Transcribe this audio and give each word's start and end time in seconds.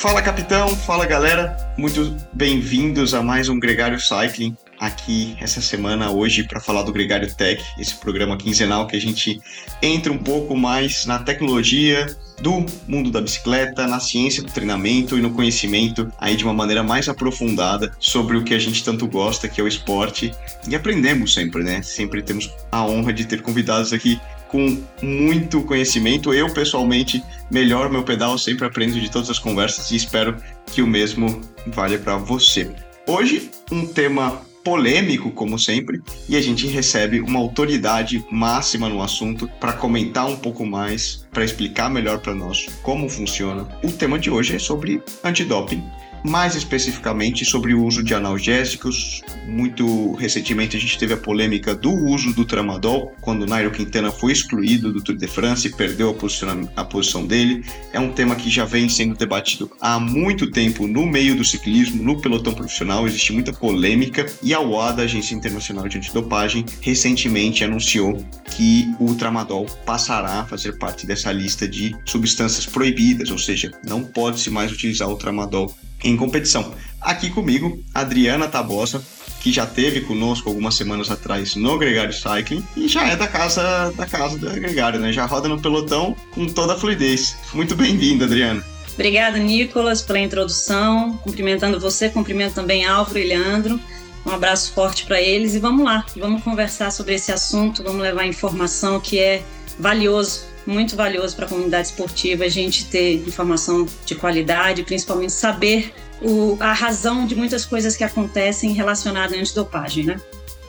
Fala 0.00 0.22
capitão, 0.22 0.74
fala 0.74 1.04
galera, 1.04 1.54
muito 1.76 2.16
bem-vindos 2.32 3.12
a 3.12 3.22
mais 3.22 3.50
um 3.50 3.60
Gregário 3.60 4.00
Cycling 4.00 4.56
aqui 4.80 5.36
essa 5.38 5.60
semana 5.60 6.10
hoje 6.10 6.42
para 6.42 6.58
falar 6.58 6.84
do 6.84 6.90
Gregário 6.90 7.30
Tech, 7.34 7.62
esse 7.78 7.94
programa 7.96 8.38
quinzenal 8.38 8.86
que 8.86 8.96
a 8.96 9.00
gente 9.00 9.38
entra 9.82 10.10
um 10.10 10.16
pouco 10.16 10.56
mais 10.56 11.04
na 11.04 11.18
tecnologia 11.18 12.16
do 12.40 12.64
mundo 12.88 13.10
da 13.10 13.20
bicicleta, 13.20 13.86
na 13.86 14.00
ciência 14.00 14.42
do 14.42 14.50
treinamento 14.50 15.18
e 15.18 15.20
no 15.20 15.32
conhecimento 15.32 16.10
aí 16.18 16.34
de 16.34 16.44
uma 16.44 16.54
maneira 16.54 16.82
mais 16.82 17.06
aprofundada 17.06 17.94
sobre 17.98 18.38
o 18.38 18.42
que 18.42 18.54
a 18.54 18.58
gente 18.58 18.82
tanto 18.82 19.06
gosta, 19.06 19.48
que 19.48 19.60
é 19.60 19.64
o 19.64 19.68
esporte. 19.68 20.32
E 20.66 20.74
aprendemos 20.74 21.34
sempre, 21.34 21.62
né? 21.62 21.82
Sempre 21.82 22.22
temos 22.22 22.50
a 22.72 22.82
honra 22.82 23.12
de 23.12 23.26
ter 23.26 23.42
convidados 23.42 23.92
aqui 23.92 24.18
com 24.50 24.82
muito 25.02 25.62
conhecimento. 25.62 26.34
Eu, 26.34 26.52
pessoalmente, 26.52 27.22
melhor 27.50 27.90
meu 27.90 28.02
pedal, 28.02 28.36
sempre 28.36 28.66
aprendo 28.66 29.00
de 29.00 29.10
todas 29.10 29.30
as 29.30 29.38
conversas 29.38 29.90
e 29.90 29.96
espero 29.96 30.36
que 30.66 30.82
o 30.82 30.86
mesmo 30.86 31.40
valha 31.68 31.98
para 31.98 32.16
você. 32.16 32.70
Hoje, 33.06 33.50
um 33.70 33.86
tema 33.86 34.42
polêmico, 34.62 35.30
como 35.30 35.58
sempre, 35.58 36.02
e 36.28 36.36
a 36.36 36.42
gente 36.42 36.66
recebe 36.66 37.20
uma 37.20 37.38
autoridade 37.38 38.24
máxima 38.30 38.88
no 38.88 39.02
assunto 39.02 39.48
para 39.58 39.72
comentar 39.72 40.26
um 40.26 40.36
pouco 40.36 40.66
mais, 40.66 41.26
para 41.30 41.44
explicar 41.44 41.88
melhor 41.88 42.18
para 42.18 42.34
nós 42.34 42.66
como 42.82 43.08
funciona. 43.08 43.66
O 43.82 43.90
tema 43.90 44.18
de 44.18 44.30
hoje 44.30 44.56
é 44.56 44.58
sobre 44.58 45.02
antidoping 45.24 45.82
mais 46.24 46.54
especificamente 46.54 47.44
sobre 47.44 47.74
o 47.74 47.84
uso 47.84 48.02
de 48.02 48.14
analgésicos. 48.14 49.22
Muito 49.46 50.14
recentemente 50.14 50.76
a 50.76 50.80
gente 50.80 50.98
teve 50.98 51.14
a 51.14 51.16
polêmica 51.16 51.74
do 51.74 51.92
uso 51.92 52.32
do 52.32 52.44
tramadol, 52.44 53.14
quando 53.20 53.46
Nairo 53.46 53.70
Quintana 53.70 54.10
foi 54.10 54.32
excluído 54.32 54.92
do 54.92 55.02
Tour 55.02 55.16
de 55.16 55.26
France 55.26 55.68
e 55.68 55.72
perdeu 55.72 56.10
a, 56.10 56.80
a 56.80 56.84
posição 56.84 57.26
dele. 57.26 57.64
É 57.92 58.00
um 58.00 58.12
tema 58.12 58.36
que 58.36 58.50
já 58.50 58.64
vem 58.64 58.88
sendo 58.88 59.14
debatido 59.14 59.70
há 59.80 59.98
muito 59.98 60.50
tempo 60.50 60.86
no 60.86 61.06
meio 61.06 61.36
do 61.36 61.44
ciclismo, 61.44 62.02
no 62.02 62.20
pelotão 62.20 62.52
profissional, 62.52 63.06
existe 63.06 63.32
muita 63.32 63.52
polêmica 63.52 64.26
e 64.42 64.54
a 64.54 64.60
UADA, 64.60 65.02
Agência 65.02 65.34
Internacional 65.34 65.88
de 65.88 65.98
Antidopagem, 65.98 66.64
recentemente 66.80 67.64
anunciou 67.64 68.24
que 68.56 68.92
o 68.98 69.14
tramadol 69.14 69.66
passará 69.84 70.40
a 70.40 70.46
fazer 70.46 70.78
parte 70.78 71.06
dessa 71.06 71.32
lista 71.32 71.66
de 71.66 71.94
substâncias 72.04 72.66
proibidas, 72.66 73.30
ou 73.30 73.38
seja, 73.38 73.70
não 73.86 74.02
pode-se 74.02 74.50
mais 74.50 74.72
utilizar 74.72 75.08
o 75.08 75.16
tramadol 75.16 75.74
em 76.02 76.16
competição. 76.16 76.74
Aqui 77.00 77.30
comigo, 77.30 77.82
Adriana 77.94 78.46
Tabosa, 78.46 79.02
que 79.40 79.50
já 79.50 79.66
teve 79.66 80.02
conosco 80.02 80.48
algumas 80.48 80.74
semanas 80.74 81.10
atrás 81.10 81.56
no 81.56 81.78
Gregário 81.78 82.12
Cycling 82.12 82.62
e 82.76 82.86
já 82.88 83.08
é 83.08 83.16
da 83.16 83.26
casa 83.26 83.90
da 83.96 84.06
casa 84.06 84.36
do 84.36 84.50
Gregário, 84.50 85.00
né? 85.00 85.12
Já 85.12 85.24
roda 85.24 85.48
no 85.48 85.60
pelotão 85.60 86.14
com 86.32 86.46
toda 86.46 86.74
a 86.74 86.76
fluidez. 86.76 87.36
Muito 87.54 87.74
bem-vinda, 87.74 88.26
Adriana. 88.26 88.62
Obrigada, 88.92 89.38
Nicolas, 89.38 90.02
pela 90.02 90.18
introdução. 90.18 91.16
Cumprimentando 91.22 91.80
você, 91.80 92.10
cumprimento 92.10 92.54
também 92.54 92.84
Álvaro 92.84 93.18
e 93.18 93.26
Leandro. 93.26 93.80
Um 94.26 94.30
abraço 94.30 94.72
forte 94.72 95.06
para 95.06 95.20
eles 95.20 95.54
e 95.54 95.58
vamos 95.58 95.82
lá, 95.82 96.04
vamos 96.14 96.42
conversar 96.42 96.90
sobre 96.90 97.14
esse 97.14 97.32
assunto, 97.32 97.82
vamos 97.82 98.02
levar 98.02 98.26
informação 98.26 99.00
que 99.00 99.18
é 99.18 99.42
valioso 99.78 100.49
muito 100.70 100.96
valioso 100.96 101.36
para 101.36 101.46
a 101.46 101.48
comunidade 101.48 101.88
esportiva 101.88 102.44
a 102.44 102.48
gente 102.48 102.86
ter 102.86 103.14
informação 103.14 103.86
de 104.06 104.14
qualidade, 104.14 104.82
principalmente 104.82 105.32
saber 105.32 105.92
o, 106.22 106.56
a 106.60 106.72
razão 106.72 107.26
de 107.26 107.34
muitas 107.34 107.64
coisas 107.64 107.96
que 107.96 108.04
acontecem 108.04 108.72
relacionadas 108.72 109.36
à 109.36 109.40
antidopagem, 109.40 110.04
né? 110.04 110.20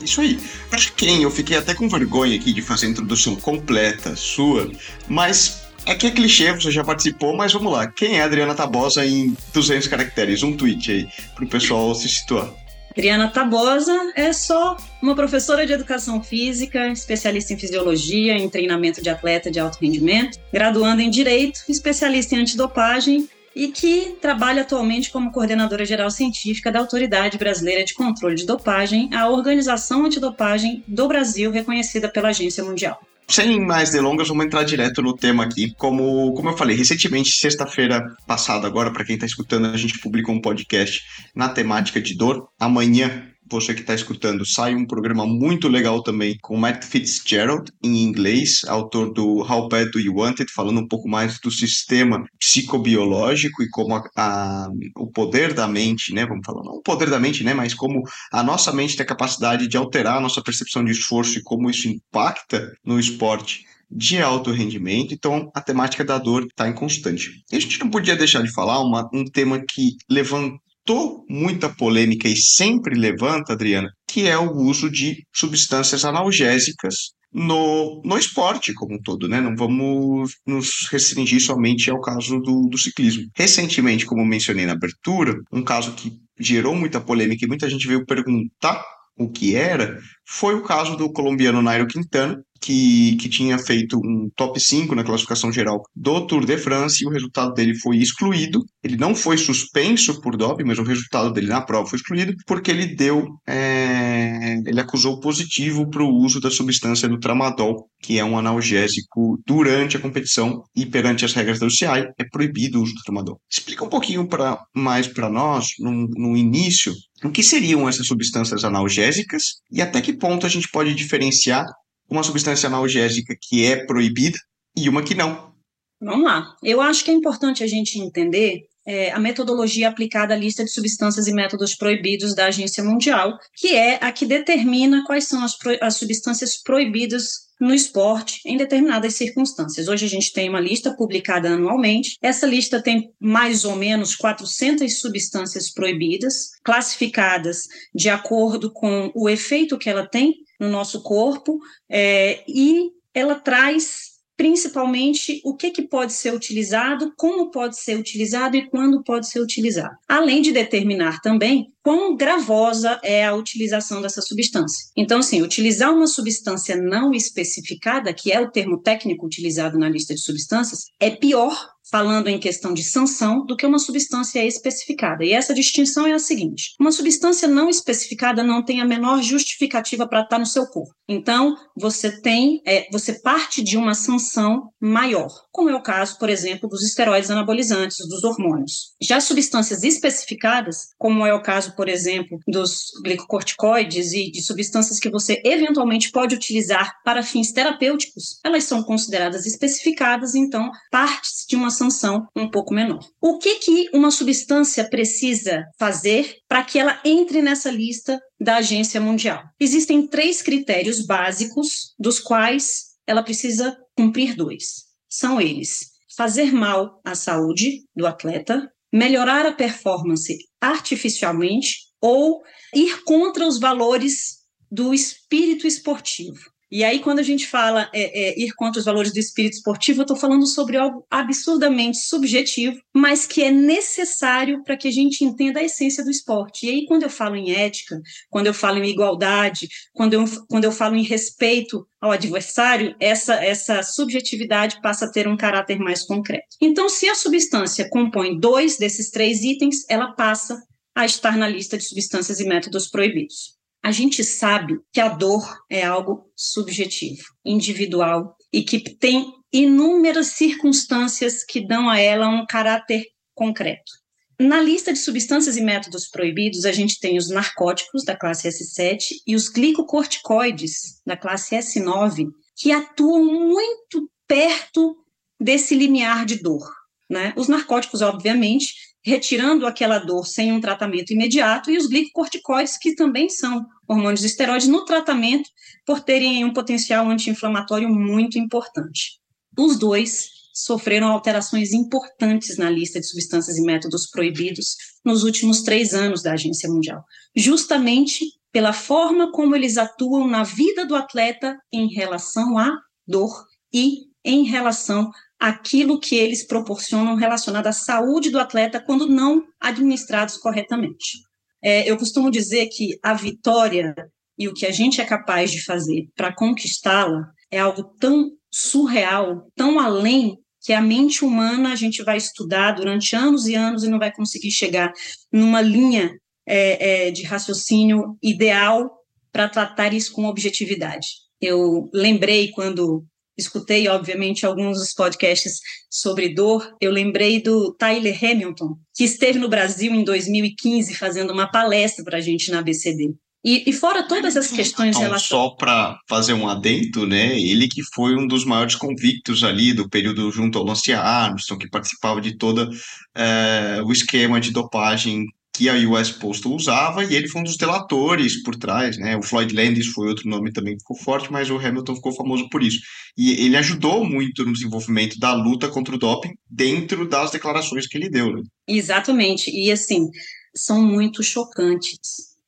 Isso 0.02 0.22
aí. 0.22 0.40
Acho 0.72 0.94
que 0.94 1.06
quem 1.06 1.24
eu 1.24 1.32
fiquei 1.32 1.58
até 1.58 1.74
com 1.74 1.88
vergonha 1.88 2.36
aqui 2.36 2.52
de 2.52 2.62
fazer 2.62 2.88
a 2.88 2.90
introdução 2.90 3.36
completa 3.36 4.16
sua, 4.16 4.72
mas 5.08 5.62
é 5.86 5.96
que 5.96 6.08
é 6.08 6.12
clichê, 6.12 6.52
você 6.54 6.72
já 6.72 6.84
participou, 6.84 7.36
mas 7.36 7.54
vamos 7.54 7.72
lá. 7.72 7.88
Quem 7.88 8.18
é 8.18 8.22
a 8.22 8.26
Adriana 8.26 8.56
Tabosa 8.56 9.06
em 9.06 9.36
200 9.54 9.88
caracteres? 9.88 10.44
Um 10.44 10.56
tweet 10.56 10.92
aí, 10.92 11.08
para 11.36 11.46
o 11.46 11.48
pessoal 11.48 11.94
se 11.96 12.10
situar. 12.10 12.50
Adriana 12.92 13.30
Tabosa 13.30 14.12
é 14.18 14.34
só 14.34 14.76
uma 15.02 15.16
professora 15.16 15.66
de 15.66 15.72
educação 15.72 16.22
física, 16.22 16.90
especialista 16.90 17.54
em 17.54 17.58
fisiologia, 17.58 18.38
em 18.38 18.50
treinamento 18.50 19.02
de 19.02 19.10
atleta 19.10 19.50
de 19.50 19.62
alto 19.62 19.78
rendimento, 19.80 20.38
graduanda 20.52 21.02
em 21.02 21.10
direito, 21.10 21.62
especialista 21.70 22.36
em 22.36 22.40
antidopagem 22.40 23.30
e 23.56 23.70
que 23.70 24.18
trabalha 24.22 24.64
atualmente 24.64 25.10
como 25.10 25.32
coordenadora 25.32 25.86
geral 25.86 26.12
científica 26.12 26.70
da 26.70 26.80
Autoridade 26.80 27.38
Brasileira 27.38 27.86
de 27.86 27.94
Controle 27.94 28.36
de 28.36 28.46
Dopagem, 28.46 29.10
a 29.14 29.30
organização 29.30 30.06
antidopagem 30.06 30.84
do 30.86 31.08
Brasil, 31.08 31.50
reconhecida 31.50 32.10
pela 32.10 32.30
Agência 32.30 32.64
Mundial 32.64 33.00
sem 33.28 33.60
mais 33.66 33.92
delongas, 33.92 34.28
vamos 34.28 34.46
entrar 34.46 34.64
direto 34.64 35.02
no 35.02 35.16
tema 35.16 35.44
aqui. 35.44 35.74
Como, 35.76 36.34
como 36.34 36.50
eu 36.50 36.58
falei, 36.58 36.76
recentemente, 36.76 37.32
sexta-feira 37.32 38.06
passada, 38.28 38.68
agora, 38.68 38.92
para 38.92 39.06
quem 39.06 39.16
está 39.16 39.26
escutando, 39.26 39.68
a 39.68 39.78
gente 39.78 40.00
publicou 40.00 40.36
um 40.36 40.42
podcast 40.42 41.02
na 41.36 41.50
temática 41.50 42.02
de 42.02 42.16
dor. 42.16 42.50
Amanhã 42.60 43.31
você 43.52 43.74
que 43.74 43.82
está 43.82 43.94
escutando, 43.94 44.46
sai 44.46 44.76
um 44.76 44.86
programa 44.86 45.26
muito 45.26 45.68
legal 45.68 46.02
também 46.02 46.38
com 46.42 46.58
Matt 46.58 46.86
Fitzgerald, 46.86 47.72
em 47.84 48.04
inglês, 48.04 48.62
autor 48.68 49.14
do 49.14 49.42
How 49.42 49.68
Bad 49.68 49.92
Do 49.92 50.00
You 50.00 50.16
Want 50.16 50.40
It, 50.40 50.52
falando 50.52 50.80
um 50.80 50.88
pouco 50.88 51.08
mais 51.08 51.40
do 51.40 51.52
sistema 51.52 52.26
psicobiológico 52.40 53.62
e 53.62 53.70
como 53.70 53.96
a, 53.96 54.04
a, 54.16 54.70
o 54.98 55.12
poder 55.12 55.54
da 55.54 55.68
mente, 55.68 56.14
né? 56.14 56.26
Vamos 56.26 56.46
falar, 56.46 56.64
não 56.64 56.74
o 56.74 56.82
poder 56.82 57.10
da 57.10 57.20
mente, 57.20 57.44
né? 57.44 57.54
Mas 57.54 57.74
como 57.74 58.04
a 58.32 58.42
nossa 58.44 58.72
mente 58.72 58.96
tem 58.96 59.04
a 59.04 59.08
capacidade 59.08 59.68
de 59.68 59.78
alterar 59.78 60.18
a 60.18 60.22
nossa 60.22 60.42
percepção 60.42 60.84
de 60.84 60.92
esforço 60.92 61.38
e 61.38 61.44
como 61.44 61.70
isso 61.70 61.88
impacta 61.88 62.72
no 62.86 63.00
esporte 63.00 63.66
de 63.92 64.22
alto 64.22 64.52
rendimento, 64.52 65.14
então 65.14 65.52
a 65.54 65.60
temática 65.60 66.04
da 66.04 66.18
dor 66.18 66.46
está 66.46 66.68
em 66.70 66.74
constante. 66.74 67.44
E 67.52 67.58
a 67.58 67.60
gente 67.60 67.80
não 67.80 67.90
podia 67.90 68.16
deixar 68.16 68.42
de 68.42 68.54
falar 68.54 68.82
uma, 68.82 69.10
um 69.14 69.26
tema 69.26 69.62
que 69.68 69.98
levanta 70.10 70.58
levantou 70.92 71.26
muita 71.30 71.70
polêmica 71.70 72.28
e 72.28 72.36
sempre 72.36 72.96
levanta, 72.96 73.54
Adriana, 73.54 73.90
que 74.08 74.28
é 74.28 74.38
o 74.38 74.52
uso 74.52 74.90
de 74.90 75.26
substâncias 75.34 76.04
analgésicas 76.04 77.14
no, 77.34 78.02
no 78.04 78.18
esporte 78.18 78.74
como 78.74 78.96
um 78.96 79.02
todo, 79.02 79.28
né? 79.28 79.40
Não 79.40 79.56
vamos 79.56 80.36
nos 80.46 80.88
restringir 80.92 81.42
somente 81.42 81.90
ao 81.90 82.02
caso 82.02 82.40
do, 82.40 82.68
do 82.68 82.78
ciclismo. 82.78 83.24
Recentemente, 83.36 84.06
como 84.06 84.26
mencionei 84.26 84.66
na 84.66 84.74
abertura, 84.74 85.34
um 85.52 85.64
caso 85.64 85.94
que 85.94 86.12
gerou 86.38 86.76
muita 86.76 87.00
polêmica 87.00 87.46
e 87.46 87.48
muita 87.48 87.70
gente 87.70 87.88
veio 87.88 88.06
perguntar 88.06 88.84
o 89.18 89.30
que 89.30 89.56
era, 89.56 89.98
foi 90.26 90.56
o 90.56 90.64
caso 90.64 90.96
do 90.96 91.12
colombiano 91.12 91.62
Nairo 91.62 91.88
Quintana, 91.88 92.42
que, 92.62 93.16
que 93.16 93.28
tinha 93.28 93.58
feito 93.58 93.98
um 93.98 94.30
top 94.36 94.60
5 94.60 94.94
na 94.94 95.04
classificação 95.04 95.52
geral 95.52 95.82
do 95.96 96.28
Tour 96.28 96.46
de 96.46 96.58
France 96.58 97.04
e 97.04 97.08
o 97.08 97.10
resultado 97.10 97.54
dele 97.54 97.76
foi 97.76 97.98
excluído. 97.98 98.64
Ele 98.84 98.96
não 98.96 99.16
foi 99.16 99.38
suspenso 99.38 100.22
por 100.22 100.38
doping, 100.38 100.64
mas 100.64 100.78
o 100.78 100.84
resultado 100.84 101.34
dele 101.34 101.48
na 101.48 101.62
prova 101.62 101.90
foi 101.90 101.98
excluído 101.98 102.36
porque 102.46 102.70
ele 102.70 102.96
deu, 102.96 103.28
é, 103.48 104.62
ele 104.66 104.80
acusou 104.80 105.20
positivo 105.20 105.90
para 105.90 106.04
o 106.04 106.14
uso 106.14 106.40
da 106.40 106.52
substância 106.52 107.10
do 107.10 107.20
tramadol, 107.20 107.88
que 108.00 108.20
é 108.20 108.24
um 108.24 108.38
analgésico 108.38 109.40
durante 109.46 109.98
a 109.98 110.00
competição 110.00 110.64
e 110.76 110.86
perante 110.86 111.26
as 111.26 111.34
regras 111.34 111.60
da 111.60 111.66
UCI 111.66 112.12
é 112.18 112.24
proibido 112.32 112.80
o 112.80 112.84
uso 112.84 112.94
do 112.94 113.02
tramadol. 113.02 113.40
Explica 113.50 113.84
um 113.84 113.90
pouquinho 113.90 114.28
pra, 114.28 114.60
mais 114.76 115.08
para 115.08 115.30
nós, 115.30 115.70
no, 115.80 116.08
no 116.16 116.38
início, 116.38 116.94
o 117.24 117.32
que 117.32 117.44
seriam 117.44 117.88
essas 117.88 118.08
substâncias 118.08 118.64
analgésicas 118.64 119.62
e 119.72 119.82
até 119.82 120.02
que 120.02 120.11
ponto 120.14 120.46
a 120.46 120.50
gente 120.50 120.70
pode 120.70 120.94
diferenciar 120.94 121.66
uma 122.10 122.24
substância 122.24 122.68
analgésica 122.68 123.36
que 123.40 123.66
é 123.66 123.86
proibida 123.86 124.38
e 124.76 124.90
uma 124.90 125.04
que 125.04 125.16
não. 125.16 125.54
Vamos 126.02 126.26
lá. 126.26 126.56
Eu 126.64 126.82
acho 126.82 127.06
que 127.06 127.12
é 127.12 127.14
importante 127.14 127.64
a 127.64 127.68
gente 127.68 128.00
entender 128.00 128.64
é, 128.86 129.12
a 129.12 129.20
metodologia 129.20 129.88
aplicada 129.88 130.34
à 130.34 130.38
lista 130.38 130.64
de 130.64 130.72
substâncias 130.72 131.28
e 131.28 131.34
métodos 131.34 131.76
proibidos 131.76 132.36
da 132.36 132.48
Agência 132.48 132.84
Mundial, 132.84 133.38
que 133.56 133.76
é 133.76 134.04
a 134.04 134.12
que 134.12 134.26
determina 134.26 135.04
quais 135.06 135.26
são 135.28 135.44
as, 135.44 135.56
as 135.82 135.98
substâncias 135.98 136.58
proibidas 136.62 137.51
no 137.62 137.76
esporte 137.76 138.42
em 138.44 138.58
determinadas 138.58 139.14
circunstâncias. 139.14 139.88
Hoje 139.88 140.06
a 140.06 140.10
gente 140.10 140.34
tem 140.34 140.50
uma 140.50 140.60
lista 140.60 140.96
publicada 140.96 141.50
anualmente. 141.50 142.18
Essa 142.20 142.48
lista 142.48 142.82
tem 142.82 143.14
mais 143.20 143.64
ou 143.64 143.76
menos 143.76 144.16
400 144.16 145.00
substâncias 145.00 145.72
proibidas, 145.72 146.50
classificadas 146.64 147.68
de 147.94 148.10
acordo 148.10 148.74
com 148.74 149.12
o 149.14 149.30
efeito 149.30 149.78
que 149.78 149.90
ela 149.90 150.08
tem 150.08 150.38
no 150.60 150.70
nosso 150.70 151.04
corpo, 151.04 151.60
é, 151.88 152.44
e 152.48 152.90
ela 153.14 153.36
traz 153.36 154.11
principalmente 154.42 155.40
o 155.46 155.56
que, 155.56 155.70
que 155.70 155.84
pode 155.84 156.14
ser 156.14 156.34
utilizado, 156.34 157.14
como 157.16 157.52
pode 157.52 157.78
ser 157.78 157.96
utilizado 157.96 158.58
e 158.58 158.68
quando 158.68 159.04
pode 159.04 159.30
ser 159.30 159.40
utilizado. 159.40 159.96
Além 160.10 160.42
de 160.42 160.52
determinar 160.52 161.22
também 161.22 161.72
quão 161.84 162.16
gravosa 162.16 163.00
é 163.04 163.24
a 163.24 163.36
utilização 163.36 164.02
dessa 164.02 164.20
substância. 164.20 164.90
Então, 164.98 165.20
assim, 165.20 165.44
utilizar 165.44 165.94
uma 165.94 166.08
substância 166.08 166.76
não 166.76 167.14
especificada, 167.14 168.12
que 168.16 168.32
é 168.32 168.42
o 168.42 168.50
termo 168.50 168.80
técnico 168.82 169.28
utilizado 169.28 169.78
na 169.78 169.88
lista 169.88 170.16
de 170.16 170.22
substâncias, 170.22 170.86
é 171.00 171.12
pior 171.12 171.56
falando 171.92 172.30
em 172.30 172.40
questão 172.40 172.74
de 172.74 172.84
sanção, 172.84 173.46
do 173.46 173.56
que 173.56 173.66
uma 173.66 173.78
substância 173.78 174.44
especificada. 174.46 175.26
E 175.26 175.34
essa 175.34 175.54
distinção 175.54 176.08
é 176.08 176.14
a 176.14 176.20
seguinte: 176.20 176.74
uma 176.80 176.92
substância 176.92 177.48
não 177.48 177.70
especificada 177.70 178.44
não 178.44 178.64
tem 178.64 178.82
a 178.82 178.86
menor 178.86 179.22
justificativa 179.22 180.08
para 180.08 180.22
estar 180.22 180.40
no 180.40 180.46
seu 180.46 180.66
corpo. 180.68 180.94
Então, 181.08 181.58
você 181.76 182.22
tem, 182.22 182.62
é, 182.66 182.88
você 182.92 183.20
parte 183.20 183.62
de 183.62 183.78
uma 183.78 183.94
sanção 183.94 184.70
maior, 184.80 185.30
como 185.52 185.70
é 185.70 185.76
o 185.76 185.84
caso, 185.84 186.18
por 186.18 186.30
exemplo, 186.30 186.70
dos 186.70 186.84
esteroides 186.84 187.30
anabolizantes, 187.30 187.98
dos 188.08 188.24
hormônios. 188.24 188.94
Já 189.02 189.20
substâncias 189.20 189.84
especificadas, 189.84 190.88
como 190.98 191.26
é 191.26 191.34
o 191.34 191.42
caso, 191.42 191.76
por 191.76 191.90
exemplo, 191.90 192.40
dos 192.48 192.92
glicocorticoides 193.04 194.14
e 194.14 194.32
de 194.32 194.42
substâncias 194.42 195.00
que 195.00 195.10
você 195.10 195.42
eventualmente 195.44 196.12
pode 196.12 196.36
utilizar 196.36 196.96
para 197.04 197.24
fins 197.24 197.52
terapêuticos, 197.52 198.40
elas 198.44 198.64
são 198.64 198.82
consideradas 198.82 199.46
especificadas, 199.46 200.34
então 200.34 200.72
parte 200.90 201.30
de 201.48 201.56
uma 201.56 201.70
sanção 201.82 202.28
um 202.36 202.50
pouco 202.50 202.74
menor. 202.74 203.04
O 203.20 203.40
que 203.40 203.56
que 203.56 203.90
uma 203.94 204.12
substância 204.12 204.88
precisa 204.88 205.64
fazer 205.80 206.36
para 206.48 206.64
que 206.64 206.78
ela 206.78 207.02
entre 207.04 207.42
nessa 207.42 207.72
lista 207.72 208.20
da 208.40 208.58
Agência 208.58 209.02
Mundial? 209.02 209.44
Existem 209.60 210.08
três 210.08 210.42
critérios 210.42 211.06
básicos, 211.06 211.94
dos 211.98 212.20
quais 212.20 212.92
ela 213.08 213.24
precisa 213.24 213.76
cumprir 213.98 214.36
dois. 214.36 214.86
São 215.10 215.42
eles: 215.42 215.92
fazer 216.16 216.54
mal 216.54 217.02
à 217.04 217.16
saúde 217.16 217.84
do 217.96 218.06
atleta, 218.06 218.70
melhorar 218.94 219.46
a 219.46 219.54
performance 219.54 220.38
artificialmente 220.62 221.78
ou 222.00 222.42
ir 222.76 223.04
contra 223.04 223.48
os 223.48 223.60
valores 223.60 224.42
do 224.70 224.94
espírito 224.94 225.66
esportivo. 225.66 226.40
E 226.72 226.86
aí, 226.86 227.00
quando 227.00 227.20
a 227.20 227.24
gente 227.24 227.46
fala 227.48 227.90
é, 227.94 228.30
é, 228.30 228.40
ir 228.40 228.54
contra 228.54 228.80
os 228.80 228.86
valores 228.86 229.12
do 229.12 229.20
espírito 229.20 229.56
esportivo, 229.56 230.00
eu 230.00 230.04
estou 230.04 230.16
falando 230.16 230.48
sobre 230.48 230.78
algo 230.78 231.06
absurdamente 231.12 231.98
subjetivo, 231.98 232.80
mas 232.96 233.26
que 233.26 233.44
é 233.44 233.52
necessário 233.52 234.64
para 234.64 234.78
que 234.78 234.88
a 234.88 234.92
gente 234.92 235.26
entenda 235.26 235.60
a 235.60 235.64
essência 235.64 236.02
do 236.02 236.10
esporte. 236.10 236.66
E 236.66 236.70
aí, 236.70 236.86
quando 236.86 237.04
eu 237.04 237.10
falo 237.10 237.36
em 237.36 237.52
ética, 237.52 238.00
quando 238.30 238.48
eu 238.48 238.54
falo 238.54 238.78
em 238.78 238.90
igualdade, 238.90 239.68
quando 239.92 240.14
eu, 240.14 240.24
quando 240.48 240.64
eu 240.64 240.72
falo 240.72 240.96
em 240.96 241.04
respeito 241.04 241.86
ao 242.00 242.12
adversário, 242.12 242.96
essa, 243.02 243.34
essa 243.36 243.84
subjetividade 243.84 244.80
passa 244.82 245.06
a 245.06 245.12
ter 245.12 245.28
um 245.28 245.36
caráter 245.36 245.78
mais 245.78 246.04
concreto. 246.04 246.56
Então, 246.62 246.88
se 246.88 247.10
a 247.10 247.16
substância 247.16 247.90
compõe 247.90 248.40
dois 248.40 248.78
desses 248.78 249.10
três 249.10 249.44
itens, 249.44 249.84
ela 249.90 250.14
passa 250.14 250.58
a 250.96 251.06
estar 251.06 251.36
na 251.36 251.50
lista 251.50 251.78
de 251.78 251.84
substâncias 251.84 252.40
e 252.40 252.46
métodos 252.46 252.88
proibidos 252.88 253.61
a 253.84 253.92
gente 253.92 254.24
sabe 254.24 254.80
que 254.94 255.02
a 255.02 255.08
dor 255.08 255.44
é 255.70 255.84
algo 255.84 256.32
subjetivo, 256.36 257.24
individual 257.44 258.36
e 258.54 258.64
que 258.64 258.80
tem 258.80 259.34
inúmeras 259.52 260.28
circunstâncias 260.28 261.44
que 261.44 261.66
dão 261.66 261.90
a 261.90 262.00
ela 262.00 262.28
um 262.30 262.46
caráter 262.46 263.06
concreto. 263.34 263.92
Na 264.40 264.60
lista 264.60 264.92
de 264.92 265.00
substâncias 265.00 265.56
e 265.56 265.62
métodos 265.62 266.08
proibidos, 266.08 266.66
a 266.66 266.72
gente 266.72 267.00
tem 267.00 267.18
os 267.18 267.30
narcóticos 267.30 268.04
da 268.04 268.16
classe 268.16 268.48
S7 268.48 269.18
e 269.28 269.36
os 269.36 269.50
glicocorticoides 269.50 271.02
da 271.06 271.16
classe 271.16 271.56
S9, 271.56 272.28
que 272.56 272.72
atuam 272.72 273.24
muito 273.24 274.10
perto 274.28 274.96
desse 275.40 275.76
limiar 275.76 276.26
de 276.26 276.42
dor. 276.42 276.68
Né? 277.10 277.34
Os 277.36 277.48
narcóticos, 277.48 278.02
obviamente, 278.02 278.74
retirando 279.04 279.66
aquela 279.66 280.00
dor 280.00 280.26
sem 280.26 280.52
um 280.52 280.62
tratamento 280.62 281.12
imediato, 281.12 281.72
e 281.72 281.78
os 281.78 281.88
glicocorticoides, 281.88 282.78
que 282.78 282.96
também 282.96 283.30
são 283.30 283.66
hormônios 283.88 284.24
esteroides, 284.24 284.68
no 284.68 284.86
tratamento, 284.86 285.50
por 285.86 286.02
terem 286.02 286.46
um 286.46 286.54
potencial 286.54 287.10
anti-inflamatório 287.10 287.90
muito 287.90 288.38
importante. 288.38 289.20
Os 289.58 289.78
dois 289.78 290.30
sofreram 290.54 291.08
alterações 291.08 291.72
importantes 291.72 292.58
na 292.58 292.70
lista 292.70 293.00
de 293.00 293.08
substâncias 293.08 293.58
e 293.58 293.62
métodos 293.62 294.10
proibidos 294.10 294.76
nos 295.04 295.24
últimos 295.24 295.62
três 295.62 295.94
anos 295.94 296.22
da 296.22 296.34
Agência 296.34 296.70
Mundial, 296.70 297.04
justamente 297.36 298.26
pela 298.52 298.74
forma 298.74 299.32
como 299.32 299.56
eles 299.56 299.78
atuam 299.78 300.28
na 300.28 300.44
vida 300.44 300.86
do 300.86 300.96
atleta 300.96 301.58
em 301.72 301.88
relação 301.88 302.58
à 302.58 302.78
dor 303.08 303.46
e 303.74 304.12
em 304.24 304.44
relação 304.44 305.10
aquilo 305.42 306.00
que 306.00 306.16
eles 306.16 306.46
proporcionam 306.46 307.16
relacionado 307.16 307.66
à 307.66 307.74
saúde 307.74 308.30
do 308.30 308.38
atleta 308.38 308.80
quando 308.80 309.08
não 309.08 309.44
administrados 309.60 310.38
corretamente. 310.38 311.18
É, 311.64 311.90
eu 311.90 311.98
costumo 311.98 312.30
dizer 312.30 312.68
que 312.68 313.00
a 313.02 313.16
vitória 313.16 313.96
e 314.38 314.48
o 314.48 314.54
que 314.54 314.68
a 314.68 314.72
gente 314.72 315.02
é 315.02 315.06
capaz 315.06 315.52
de 315.52 315.64
fazer 315.64 316.08
para 316.16 316.34
conquistá-la 316.34 317.32
é 317.50 317.60
algo 317.60 317.84
tão 318.00 318.30
surreal, 318.52 319.48
tão 319.56 319.80
além 319.80 320.38
que 320.64 320.74
a 320.74 320.82
mente 320.82 321.26
humana 321.26 321.72
a 321.72 321.76
gente 321.76 322.04
vai 322.04 322.18
estudar 322.18 322.74
durante 322.74 323.16
anos 323.16 323.48
e 323.48 323.56
anos 323.56 323.84
e 323.84 323.90
não 323.90 323.98
vai 323.98 324.14
conseguir 324.14 324.52
chegar 324.52 324.94
numa 325.32 325.60
linha 325.60 326.12
é, 326.46 327.08
é, 327.08 327.12
de 327.12 327.24
raciocínio 327.24 328.16
ideal 328.22 328.92
para 329.32 329.50
tratar 329.50 329.92
isso 329.92 330.14
com 330.14 330.26
objetividade. 330.26 331.08
Eu 331.40 331.90
lembrei 331.92 332.52
quando 332.52 333.04
escutei, 333.38 333.88
obviamente, 333.88 334.46
alguns 334.46 334.78
dos 334.78 334.94
podcasts 334.94 335.60
sobre 335.90 336.34
dor, 336.34 336.76
eu 336.80 336.92
lembrei 336.92 337.42
do 337.42 337.74
Tyler 337.74 338.18
Hamilton, 338.22 338.78
que 338.96 339.04
esteve 339.04 339.40
no 339.40 339.50
Brasil 339.50 339.94
em 339.94 340.04
2015 340.04 340.96
fazendo 340.96 341.32
uma 341.32 341.50
palestra 341.50 342.04
para 342.04 342.18
a 342.18 342.22
gente 342.22 342.52
na 342.52 342.60
ABCD. 342.60 343.14
E, 343.44 343.68
e, 343.68 343.74
fora 343.74 344.08
todas 344.08 344.38
as 344.38 344.52
questões 344.52 344.96
então, 344.96 345.02
relacionadas. 345.02 345.24
Só 345.24 345.56
para 345.56 345.98
fazer 346.08 346.34
um 346.34 346.48
adendo, 346.48 347.08
né? 347.08 347.40
Ele 347.40 347.68
que 347.68 347.82
foi 347.92 348.16
um 348.16 348.28
dos 348.28 348.46
maiores 348.46 348.76
convictos 348.76 349.44
ali 349.44 349.74
do 349.74 349.90
período 349.90 350.32
junto 350.32 350.60
ao 350.60 350.64
Lance 350.64 350.94
Armstrong, 350.94 351.60
que 351.60 351.70
participava 351.70 352.22
de 352.22 352.38
todo 352.38 352.70
é, 353.16 353.82
o 353.84 353.92
esquema 353.92 354.40
de 354.40 354.52
dopagem 354.52 355.26
que 355.62 355.70
a 355.70 355.76
US 355.76 356.10
Postal 356.10 356.54
usava, 356.54 357.04
e 357.04 357.16
ele 357.16 357.28
foi 357.28 357.42
um 357.42 357.44
dos 357.44 357.56
delatores 357.56 358.42
por 358.42 358.56
trás, 358.56 358.98
né? 358.98 359.16
O 359.16 359.22
Floyd 359.22 359.54
Landis 359.54 359.86
foi 359.86 360.08
outro 360.08 360.28
nome 360.28 360.52
também 360.52 360.74
que 360.74 360.80
ficou 360.80 360.98
forte, 360.98 361.32
mas 361.32 361.52
o 361.52 361.58
Hamilton 361.58 361.96
ficou 361.98 362.12
famoso 362.14 362.50
por 362.50 362.64
isso. 362.64 362.80
E 363.16 363.46
ele 363.46 363.56
ajudou 363.58 364.04
muito 364.04 364.44
no 364.44 364.54
desenvolvimento 364.54 365.20
da 365.20 365.34
luta 365.34 365.70
contra 365.70 365.94
o 365.94 366.00
doping 366.00 366.32
dentro 366.50 367.08
das 367.08 367.30
declarações 367.30 367.86
que 367.86 367.96
ele 367.96 368.10
deu, 368.10 368.34
né? 368.34 368.42
Exatamente. 368.68 369.52
E 369.52 369.72
assim, 369.72 370.10
são 370.56 370.82
muito 370.82 371.22
chocantes 371.22 372.00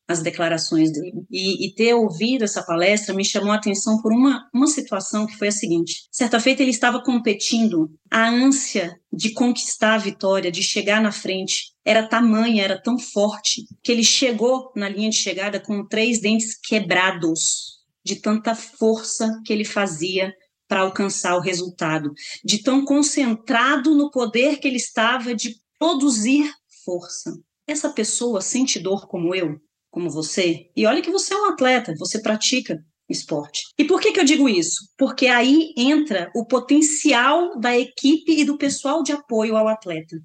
as 0.07 0.23
declarações 0.23 0.91
dele. 0.91 1.23
E, 1.29 1.67
e, 1.67 1.75
ter 1.75 1.93
ouvido 1.93 2.43
essa 2.43 2.63
palestra 2.63 3.13
me 3.13 3.23
chamou 3.23 3.51
a 3.51 3.55
atenção 3.55 4.01
por 4.01 4.11
uma, 4.11 4.49
uma 4.51 4.67
situação 4.67 5.27
que 5.27 5.37
foi 5.37 5.49
a 5.49 5.51
seguinte: 5.51 6.07
certa 6.11 6.39
feita 6.39 6.63
ele 6.63 6.71
estava 6.71 7.01
competindo, 7.03 7.91
a 8.09 8.27
ânsia 8.27 8.95
de 9.11 9.33
conquistar 9.33 9.93
a 9.93 9.99
vitória, 9.99 10.51
de 10.51 10.63
chegar 10.63 10.99
na 10.99 11.11
frente, 11.11 11.72
era 11.85 12.07
tamanha, 12.07 12.63
era 12.63 12.81
tão 12.81 12.97
forte, 12.97 13.65
que 13.83 13.91
ele 13.91 14.03
chegou 14.03 14.71
na 14.75 14.87
linha 14.87 15.09
de 15.09 15.17
chegada 15.17 15.59
com 15.59 15.85
três 15.85 16.21
dentes 16.21 16.57
quebrados, 16.57 17.79
de 18.03 18.17
tanta 18.17 18.55
força 18.55 19.41
que 19.45 19.51
ele 19.51 19.65
fazia 19.65 20.33
para 20.67 20.81
alcançar 20.81 21.35
o 21.35 21.41
resultado, 21.41 22.13
de 22.43 22.63
tão 22.63 22.83
concentrado 22.83 23.95
no 23.95 24.09
poder 24.09 24.57
que 24.59 24.67
ele 24.67 24.77
estava 24.77 25.35
de 25.35 25.55
produzir 25.77 26.51
força. 26.83 27.37
Essa 27.67 27.89
pessoa 27.89 28.41
sente 28.41 28.79
dor 28.79 29.07
como 29.07 29.35
eu? 29.35 29.59
como 29.93 30.09
você, 30.09 30.71
e 30.75 30.87
olha 30.87 31.03
que 31.03 31.11
você 31.11 31.35
é 31.35 31.37
um 31.37 31.45
atleta, 31.45 31.93
você 31.99 32.19
pratica 32.19 32.83
esporte. 33.07 33.61
E 33.77 33.85
por 33.85 34.01
que, 34.01 34.11
que 34.11 34.19
eu 34.19 34.25
digo 34.25 34.49
isso? 34.49 34.89
Porque 34.97 35.27
aí 35.27 35.71
entra 35.77 36.31
o 36.35 36.47
potencial 36.47 37.59
da 37.59 37.77
equipe 37.77 38.31
e 38.31 38.43
do 38.43 38.57
pessoal 38.57 39.03
de 39.03 39.11
apoio 39.11 39.55
ao 39.55 39.67
atleta. 39.67 40.17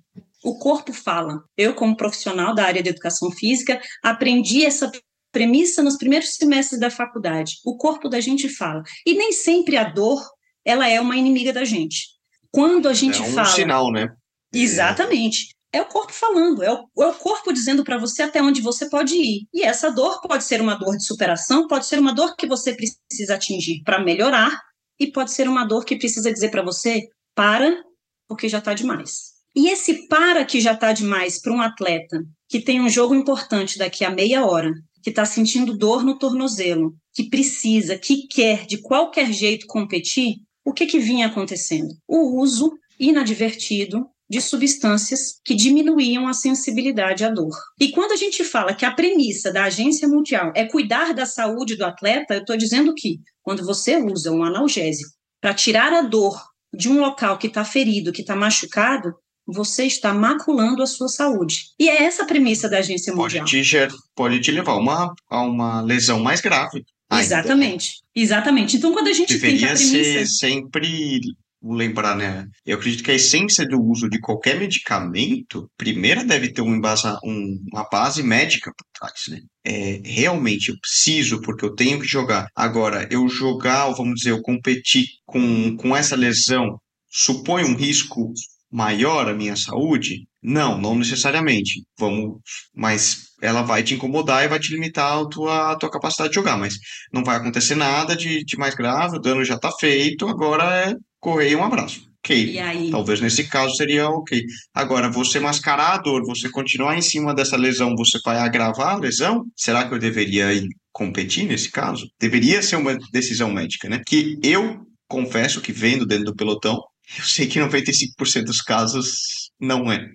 O 0.44 0.58
corpo 0.58 0.92
fala. 0.92 1.42
Eu, 1.56 1.74
como 1.74 1.96
profissional 1.96 2.54
da 2.54 2.64
área 2.64 2.82
de 2.82 2.88
educação 2.88 3.30
física, 3.30 3.80
aprendi 4.02 4.64
essa 4.64 4.90
premissa 5.32 5.82
nos 5.82 5.96
primeiros 5.96 6.34
semestres 6.34 6.80
da 6.80 6.90
faculdade. 6.90 7.58
O 7.64 7.76
corpo 7.76 8.08
da 8.08 8.20
gente 8.20 8.48
fala. 8.48 8.82
E 9.06 9.14
nem 9.14 9.32
sempre 9.32 9.76
a 9.76 9.84
dor, 9.84 10.22
ela 10.64 10.88
é 10.88 11.00
uma 11.00 11.16
inimiga 11.16 11.52
da 11.52 11.64
gente. 11.64 12.08
Quando 12.50 12.88
a 12.88 12.94
gente 12.94 13.20
é 13.20 13.24
um 13.24 13.32
fala. 13.32 13.46
sinal, 13.46 13.92
né? 13.92 14.08
Exatamente 14.52 15.48
é 15.72 15.82
o 15.82 15.86
corpo 15.86 16.12
falando, 16.12 16.62
é 16.62 16.72
o, 16.72 17.02
é 17.02 17.06
o 17.06 17.14
corpo 17.14 17.52
dizendo 17.52 17.84
para 17.84 17.98
você 17.98 18.22
até 18.22 18.42
onde 18.42 18.60
você 18.60 18.88
pode 18.88 19.14
ir. 19.14 19.46
E 19.52 19.62
essa 19.62 19.90
dor 19.90 20.20
pode 20.22 20.44
ser 20.44 20.60
uma 20.60 20.74
dor 20.74 20.96
de 20.96 21.04
superação, 21.04 21.66
pode 21.66 21.86
ser 21.86 21.98
uma 21.98 22.14
dor 22.14 22.34
que 22.36 22.46
você 22.46 22.74
precisa 22.74 23.34
atingir 23.34 23.82
para 23.84 24.02
melhorar, 24.02 24.62
e 24.98 25.06
pode 25.06 25.30
ser 25.32 25.48
uma 25.48 25.64
dor 25.64 25.84
que 25.84 25.96
precisa 25.96 26.32
dizer 26.32 26.50
para 26.50 26.62
você: 26.62 27.08
para, 27.34 27.84
porque 28.26 28.48
já 28.48 28.58
está 28.58 28.74
demais. 28.74 29.37
E 29.54 29.68
esse 29.68 30.06
para 30.08 30.44
que 30.44 30.60
já 30.60 30.72
está 30.72 30.92
demais 30.92 31.40
para 31.40 31.52
um 31.52 31.60
atleta 31.60 32.22
que 32.48 32.60
tem 32.60 32.80
um 32.80 32.88
jogo 32.88 33.14
importante 33.14 33.78
daqui 33.78 34.04
a 34.04 34.10
meia 34.10 34.44
hora, 34.46 34.72
que 35.02 35.10
está 35.10 35.24
sentindo 35.24 35.76
dor 35.76 36.04
no 36.04 36.18
tornozelo, 36.18 36.94
que 37.12 37.28
precisa, 37.28 37.98
que 37.98 38.26
quer 38.26 38.66
de 38.66 38.80
qualquer 38.80 39.32
jeito 39.32 39.66
competir, 39.66 40.36
o 40.64 40.72
que, 40.72 40.86
que 40.86 40.98
vinha 40.98 41.26
acontecendo? 41.26 41.94
O 42.06 42.40
uso 42.40 42.72
inadvertido 42.98 44.06
de 44.28 44.40
substâncias 44.40 45.40
que 45.42 45.54
diminuíam 45.54 46.28
a 46.28 46.34
sensibilidade 46.34 47.24
à 47.24 47.30
dor. 47.30 47.56
E 47.80 47.90
quando 47.90 48.12
a 48.12 48.16
gente 48.16 48.44
fala 48.44 48.74
que 48.74 48.84
a 48.84 48.90
premissa 48.90 49.50
da 49.50 49.64
Agência 49.64 50.06
Mundial 50.06 50.52
é 50.54 50.66
cuidar 50.66 51.14
da 51.14 51.24
saúde 51.24 51.76
do 51.76 51.84
atleta, 51.84 52.34
eu 52.34 52.40
estou 52.40 52.56
dizendo 52.56 52.94
que 52.94 53.20
quando 53.42 53.64
você 53.64 53.96
usa 53.96 54.30
um 54.30 54.44
analgésico 54.44 55.10
para 55.40 55.54
tirar 55.54 55.92
a 55.94 56.02
dor 56.02 56.38
de 56.74 56.90
um 56.90 57.00
local 57.00 57.38
que 57.38 57.46
está 57.46 57.64
ferido, 57.64 58.12
que 58.12 58.20
está 58.20 58.36
machucado, 58.36 59.14
você 59.48 59.84
está 59.84 60.12
maculando 60.12 60.82
a 60.82 60.86
sua 60.86 61.08
saúde. 61.08 61.70
E 61.78 61.88
é 61.88 62.02
essa 62.04 62.22
a 62.22 62.26
premissa 62.26 62.68
da 62.68 62.78
Agência 62.78 63.14
Mundial. 63.14 63.44
Pode 63.44 63.62
te, 63.62 63.88
pode 64.14 64.40
te 64.40 64.50
levar 64.50 64.74
uma, 64.74 65.14
a 65.30 65.42
uma 65.42 65.80
lesão 65.80 66.20
mais 66.20 66.40
grave. 66.40 66.84
Ainda. 67.10 67.24
Exatamente, 67.24 68.02
exatamente. 68.14 68.76
Então, 68.76 68.92
quando 68.92 69.08
a 69.08 69.12
gente 69.14 69.32
Deveria 69.32 69.58
tem 69.58 69.68
a 69.68 69.74
premissa... 69.74 69.94
ser 69.94 70.26
sempre 70.26 71.20
lembrar, 71.62 72.14
né? 72.14 72.46
Eu 72.64 72.76
acredito 72.76 73.02
que 73.02 73.10
a 73.10 73.14
essência 73.14 73.66
do 73.66 73.82
uso 73.82 74.08
de 74.08 74.20
qualquer 74.20 74.60
medicamento, 74.60 75.68
primeiro 75.76 76.24
deve 76.24 76.52
ter 76.52 76.60
um 76.60 76.74
embasa, 76.74 77.18
um, 77.24 77.58
uma 77.72 77.88
base 77.88 78.22
médica 78.22 78.70
por 78.76 78.86
trás, 78.98 79.22
né? 79.28 79.40
É, 79.64 80.00
realmente 80.04 80.68
eu 80.68 80.78
preciso, 80.78 81.40
porque 81.40 81.64
eu 81.64 81.74
tenho 81.74 81.98
que 81.98 82.06
jogar. 82.06 82.46
Agora, 82.54 83.08
eu 83.10 83.26
jogar, 83.28 83.86
ou 83.86 83.96
vamos 83.96 84.16
dizer, 84.16 84.30
eu 84.30 84.42
competir 84.42 85.06
com, 85.26 85.76
com 85.76 85.96
essa 85.96 86.14
lesão, 86.14 86.78
supõe 87.10 87.64
um 87.64 87.74
risco 87.74 88.32
maior 88.70 89.28
à 89.28 89.34
minha 89.34 89.56
saúde? 89.56 90.26
Não, 90.42 90.78
não 90.78 90.94
necessariamente. 90.94 91.82
Vamos, 91.98 92.38
mas 92.74 93.28
ela 93.42 93.62
vai 93.62 93.82
te 93.82 93.94
incomodar 93.94 94.44
e 94.44 94.48
vai 94.48 94.58
te 94.58 94.72
limitar 94.72 95.18
a 95.18 95.28
tua, 95.28 95.72
a 95.72 95.76
tua 95.76 95.90
capacidade 95.90 96.30
de 96.30 96.34
jogar, 96.36 96.56
mas 96.56 96.74
não 97.12 97.24
vai 97.24 97.36
acontecer 97.36 97.74
nada 97.74 98.16
de, 98.16 98.44
de 98.44 98.56
mais 98.56 98.74
grave, 98.74 99.16
o 99.16 99.20
dano 99.20 99.44
já 99.44 99.54
está 99.54 99.70
feito, 99.72 100.28
agora 100.28 100.90
é 100.90 100.94
correr 101.20 101.56
um 101.56 101.64
abraço. 101.64 102.08
Ok. 102.24 102.58
Talvez 102.90 103.20
nesse 103.20 103.44
caso 103.44 103.74
seria 103.76 104.08
ok. 104.08 104.42
Agora, 104.74 105.10
você 105.10 105.40
mascarar 105.40 105.94
a 105.94 105.98
dor, 105.98 106.26
você 106.26 106.50
continuar 106.50 106.98
em 106.98 107.00
cima 107.00 107.34
dessa 107.34 107.56
lesão, 107.56 107.94
você 107.96 108.18
vai 108.24 108.38
agravar 108.38 108.96
a 108.96 108.98
lesão? 108.98 109.44
Será 109.56 109.86
que 109.86 109.94
eu 109.94 109.98
deveria 109.98 110.52
ir 110.52 110.68
competir 110.92 111.46
nesse 111.46 111.70
caso? 111.70 112.06
Deveria 112.20 112.60
ser 112.60 112.76
uma 112.76 112.98
decisão 113.12 113.50
médica, 113.50 113.88
né? 113.88 114.02
Que 114.06 114.38
eu 114.42 114.80
confesso 115.08 115.60
que 115.60 115.72
vendo 115.72 116.04
dentro 116.04 116.26
do 116.26 116.36
pelotão, 116.36 116.78
eu 117.16 117.24
sei 117.24 117.46
que 117.46 117.58
95% 117.58 118.44
dos 118.44 118.60
casos 118.60 119.50
não 119.60 119.90
é. 119.90 120.08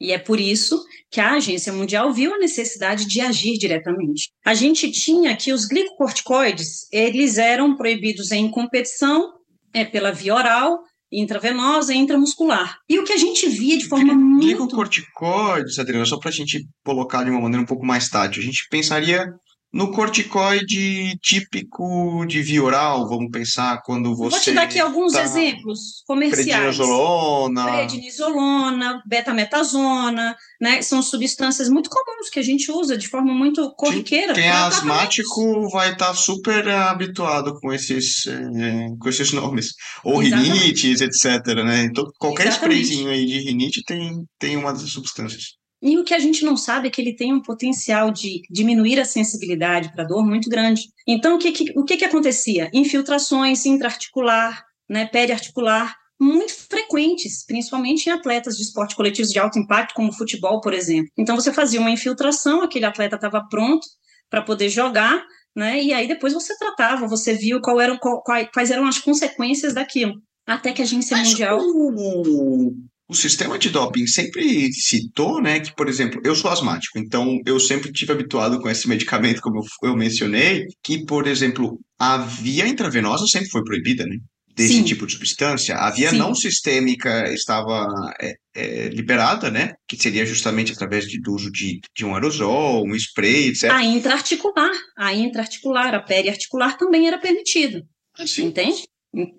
E 0.00 0.12
é 0.12 0.18
por 0.18 0.38
isso 0.38 0.80
que 1.10 1.20
a 1.20 1.32
Agência 1.32 1.72
Mundial 1.72 2.12
viu 2.12 2.32
a 2.32 2.38
necessidade 2.38 3.06
de 3.06 3.20
agir 3.20 3.58
diretamente. 3.58 4.30
A 4.44 4.54
gente 4.54 4.90
tinha 4.92 5.36
que 5.36 5.52
os 5.52 5.66
glicocorticoides, 5.66 6.86
eles 6.92 7.36
eram 7.36 7.76
proibidos 7.76 8.30
em 8.30 8.48
competição 8.50 9.32
é, 9.74 9.84
pela 9.84 10.12
via 10.12 10.34
oral, 10.34 10.78
intravenosa 11.10 11.92
e 11.92 11.96
intramuscular. 11.96 12.78
E 12.88 12.98
o 12.98 13.04
que 13.04 13.12
a 13.12 13.16
gente 13.16 13.48
via 13.48 13.76
de 13.76 13.86
forma 13.86 14.14
muito... 14.14 14.46
Glicocorticoides, 14.46 15.78
Adriana, 15.78 16.04
só 16.04 16.18
para 16.18 16.28
a 16.28 16.32
gente 16.32 16.64
colocar 16.84 17.24
de 17.24 17.30
uma 17.30 17.40
maneira 17.40 17.62
um 17.62 17.66
pouco 17.66 17.84
mais 17.84 18.08
tátil, 18.08 18.42
a 18.42 18.44
gente 18.44 18.68
pensaria 18.70 19.26
no 19.72 19.92
corticoide 19.92 21.18
típico 21.20 22.24
de 22.26 22.40
via 22.40 22.62
oral, 22.62 23.06
vamos 23.06 23.30
pensar 23.30 23.82
quando 23.84 24.16
você. 24.16 24.30
Vou 24.30 24.40
te 24.40 24.52
dar 24.52 24.62
aqui 24.62 24.80
alguns 24.80 25.12
tá 25.12 25.22
exemplos 25.22 26.02
comerciais. 26.06 26.76
Prednisolona. 26.76 27.64
Prednisolona, 27.64 29.02
betametasona, 29.06 30.34
né? 30.58 30.80
São 30.80 31.02
substâncias 31.02 31.68
muito 31.68 31.90
comuns 31.90 32.30
que 32.30 32.38
a 32.38 32.42
gente 32.42 32.72
usa 32.72 32.96
de 32.96 33.08
forma 33.08 33.34
muito 33.34 33.70
corriqueira. 33.74 34.32
Quem 34.32 34.44
é 34.44 34.52
asmático 34.52 35.68
vai 35.68 35.92
estar 35.92 36.08
tá 36.08 36.14
super 36.14 36.66
habituado 36.68 37.58
com 37.60 37.70
esses, 37.70 38.26
é, 38.26 38.88
com 38.98 39.08
esses 39.08 39.32
nomes. 39.34 39.74
Ou 40.02 40.22
Exatamente. 40.22 40.60
rinites, 40.60 41.00
etc. 41.02 41.46
Né? 41.62 41.82
Então, 41.84 42.04
qualquer 42.18 42.46
Exatamente. 42.46 42.82
sprayzinho 42.84 43.10
aí 43.10 43.26
de 43.26 43.38
rinite 43.40 43.82
tem, 43.84 44.24
tem 44.38 44.56
uma 44.56 44.72
dessas 44.72 44.90
substâncias. 44.90 45.57
E 45.80 45.96
o 45.98 46.04
que 46.04 46.14
a 46.14 46.18
gente 46.18 46.44
não 46.44 46.56
sabe 46.56 46.88
é 46.88 46.90
que 46.90 47.00
ele 47.00 47.14
tem 47.14 47.32
um 47.32 47.40
potencial 47.40 48.10
de 48.10 48.42
diminuir 48.50 48.98
a 48.98 49.04
sensibilidade 49.04 49.92
para 49.92 50.02
a 50.02 50.06
dor 50.06 50.26
muito 50.26 50.50
grande. 50.50 50.82
Então, 51.06 51.36
o 51.36 51.38
que, 51.38 51.52
que, 51.52 51.72
o 51.78 51.84
que, 51.84 51.96
que 51.96 52.04
acontecia? 52.04 52.68
Infiltrações 52.72 53.64
intraarticular, 53.64 54.64
né, 54.88 55.06
periarticular, 55.06 55.96
muito 56.20 56.52
frequentes, 56.52 57.44
principalmente 57.46 58.06
em 58.06 58.12
atletas 58.12 58.56
de 58.56 58.62
esporte 58.64 58.96
coletivos 58.96 59.30
de 59.30 59.38
alto 59.38 59.58
impacto, 59.58 59.94
como 59.94 60.12
futebol, 60.12 60.60
por 60.60 60.74
exemplo. 60.74 61.10
Então, 61.16 61.36
você 61.36 61.52
fazia 61.52 61.80
uma 61.80 61.90
infiltração, 61.90 62.62
aquele 62.62 62.84
atleta 62.84 63.14
estava 63.14 63.46
pronto 63.48 63.86
para 64.28 64.42
poder 64.42 64.68
jogar, 64.68 65.24
né, 65.54 65.80
e 65.82 65.92
aí 65.92 66.08
depois 66.08 66.32
você 66.32 66.56
tratava, 66.58 67.06
você 67.06 67.34
viu 67.34 67.60
qual 67.60 67.80
eram, 67.80 67.96
qual, 67.98 68.22
quais 68.22 68.70
eram 68.70 68.86
as 68.86 68.98
consequências 68.98 69.74
daquilo. 69.74 70.14
Até 70.44 70.72
que 70.72 70.82
a 70.82 70.84
agência 70.84 71.16
Mas 71.16 71.28
mundial. 71.28 71.60
O, 71.60 72.74
o 73.08 73.14
sistema 73.14 73.58
de 73.58 73.70
doping 73.70 74.06
sempre 74.06 74.70
citou, 74.72 75.40
né, 75.40 75.60
que, 75.60 75.74
por 75.74 75.88
exemplo, 75.88 76.20
eu 76.22 76.36
sou 76.36 76.50
asmático, 76.50 76.98
então 76.98 77.40
eu 77.46 77.58
sempre 77.58 77.90
tive 77.90 78.12
habituado 78.12 78.60
com 78.60 78.68
esse 78.68 78.86
medicamento, 78.88 79.40
como 79.40 79.64
eu 79.82 79.96
mencionei, 79.96 80.66
que, 80.82 81.04
por 81.06 81.26
exemplo, 81.26 81.80
a 81.98 82.18
via 82.18 82.68
intravenosa 82.68 83.26
sempre 83.26 83.48
foi 83.48 83.64
proibida, 83.64 84.04
né? 84.04 84.16
Desse 84.54 84.74
Sim. 84.74 84.84
tipo 84.84 85.06
de 85.06 85.12
substância. 85.12 85.76
A 85.76 85.88
via 85.88 86.10
Sim. 86.10 86.18
não 86.18 86.34
sistêmica 86.34 87.32
estava 87.32 88.12
é, 88.20 88.34
é, 88.56 88.88
liberada, 88.88 89.52
né? 89.52 89.74
Que 89.86 89.96
seria 89.96 90.26
justamente 90.26 90.72
através 90.72 91.06
de, 91.06 91.20
do 91.20 91.32
uso 91.32 91.48
de, 91.52 91.78
de 91.96 92.04
um 92.04 92.12
aerosol, 92.12 92.84
um 92.84 92.92
spray, 92.96 93.50
etc. 93.50 93.70
A 93.70 93.84
intraarticular, 93.84 94.72
a 94.96 95.14
intraarticular, 95.14 95.94
a 95.94 96.00
periarticular 96.00 96.76
também 96.76 97.06
era 97.06 97.18
permitido. 97.18 97.82
Ah, 98.18 98.26
sim. 98.26 98.46
Entende? 98.46 98.82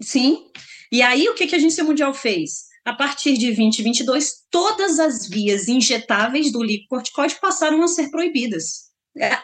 Sim. 0.01 0.37
E 0.89 1.01
aí, 1.01 1.27
o 1.27 1.33
que, 1.33 1.47
que 1.47 1.55
a 1.55 1.57
Agência 1.57 1.83
Mundial 1.83 2.13
fez? 2.13 2.68
A 2.89 2.95
partir 2.95 3.37
de 3.37 3.53
2022, 3.53 4.47
todas 4.49 4.99
as 4.99 5.27
vias 5.27 5.67
injetáveis 5.67 6.51
do 6.51 6.57
glicocorticoide 6.57 7.39
passaram 7.39 7.83
a 7.83 7.87
ser 7.87 8.09
proibidas. 8.09 8.89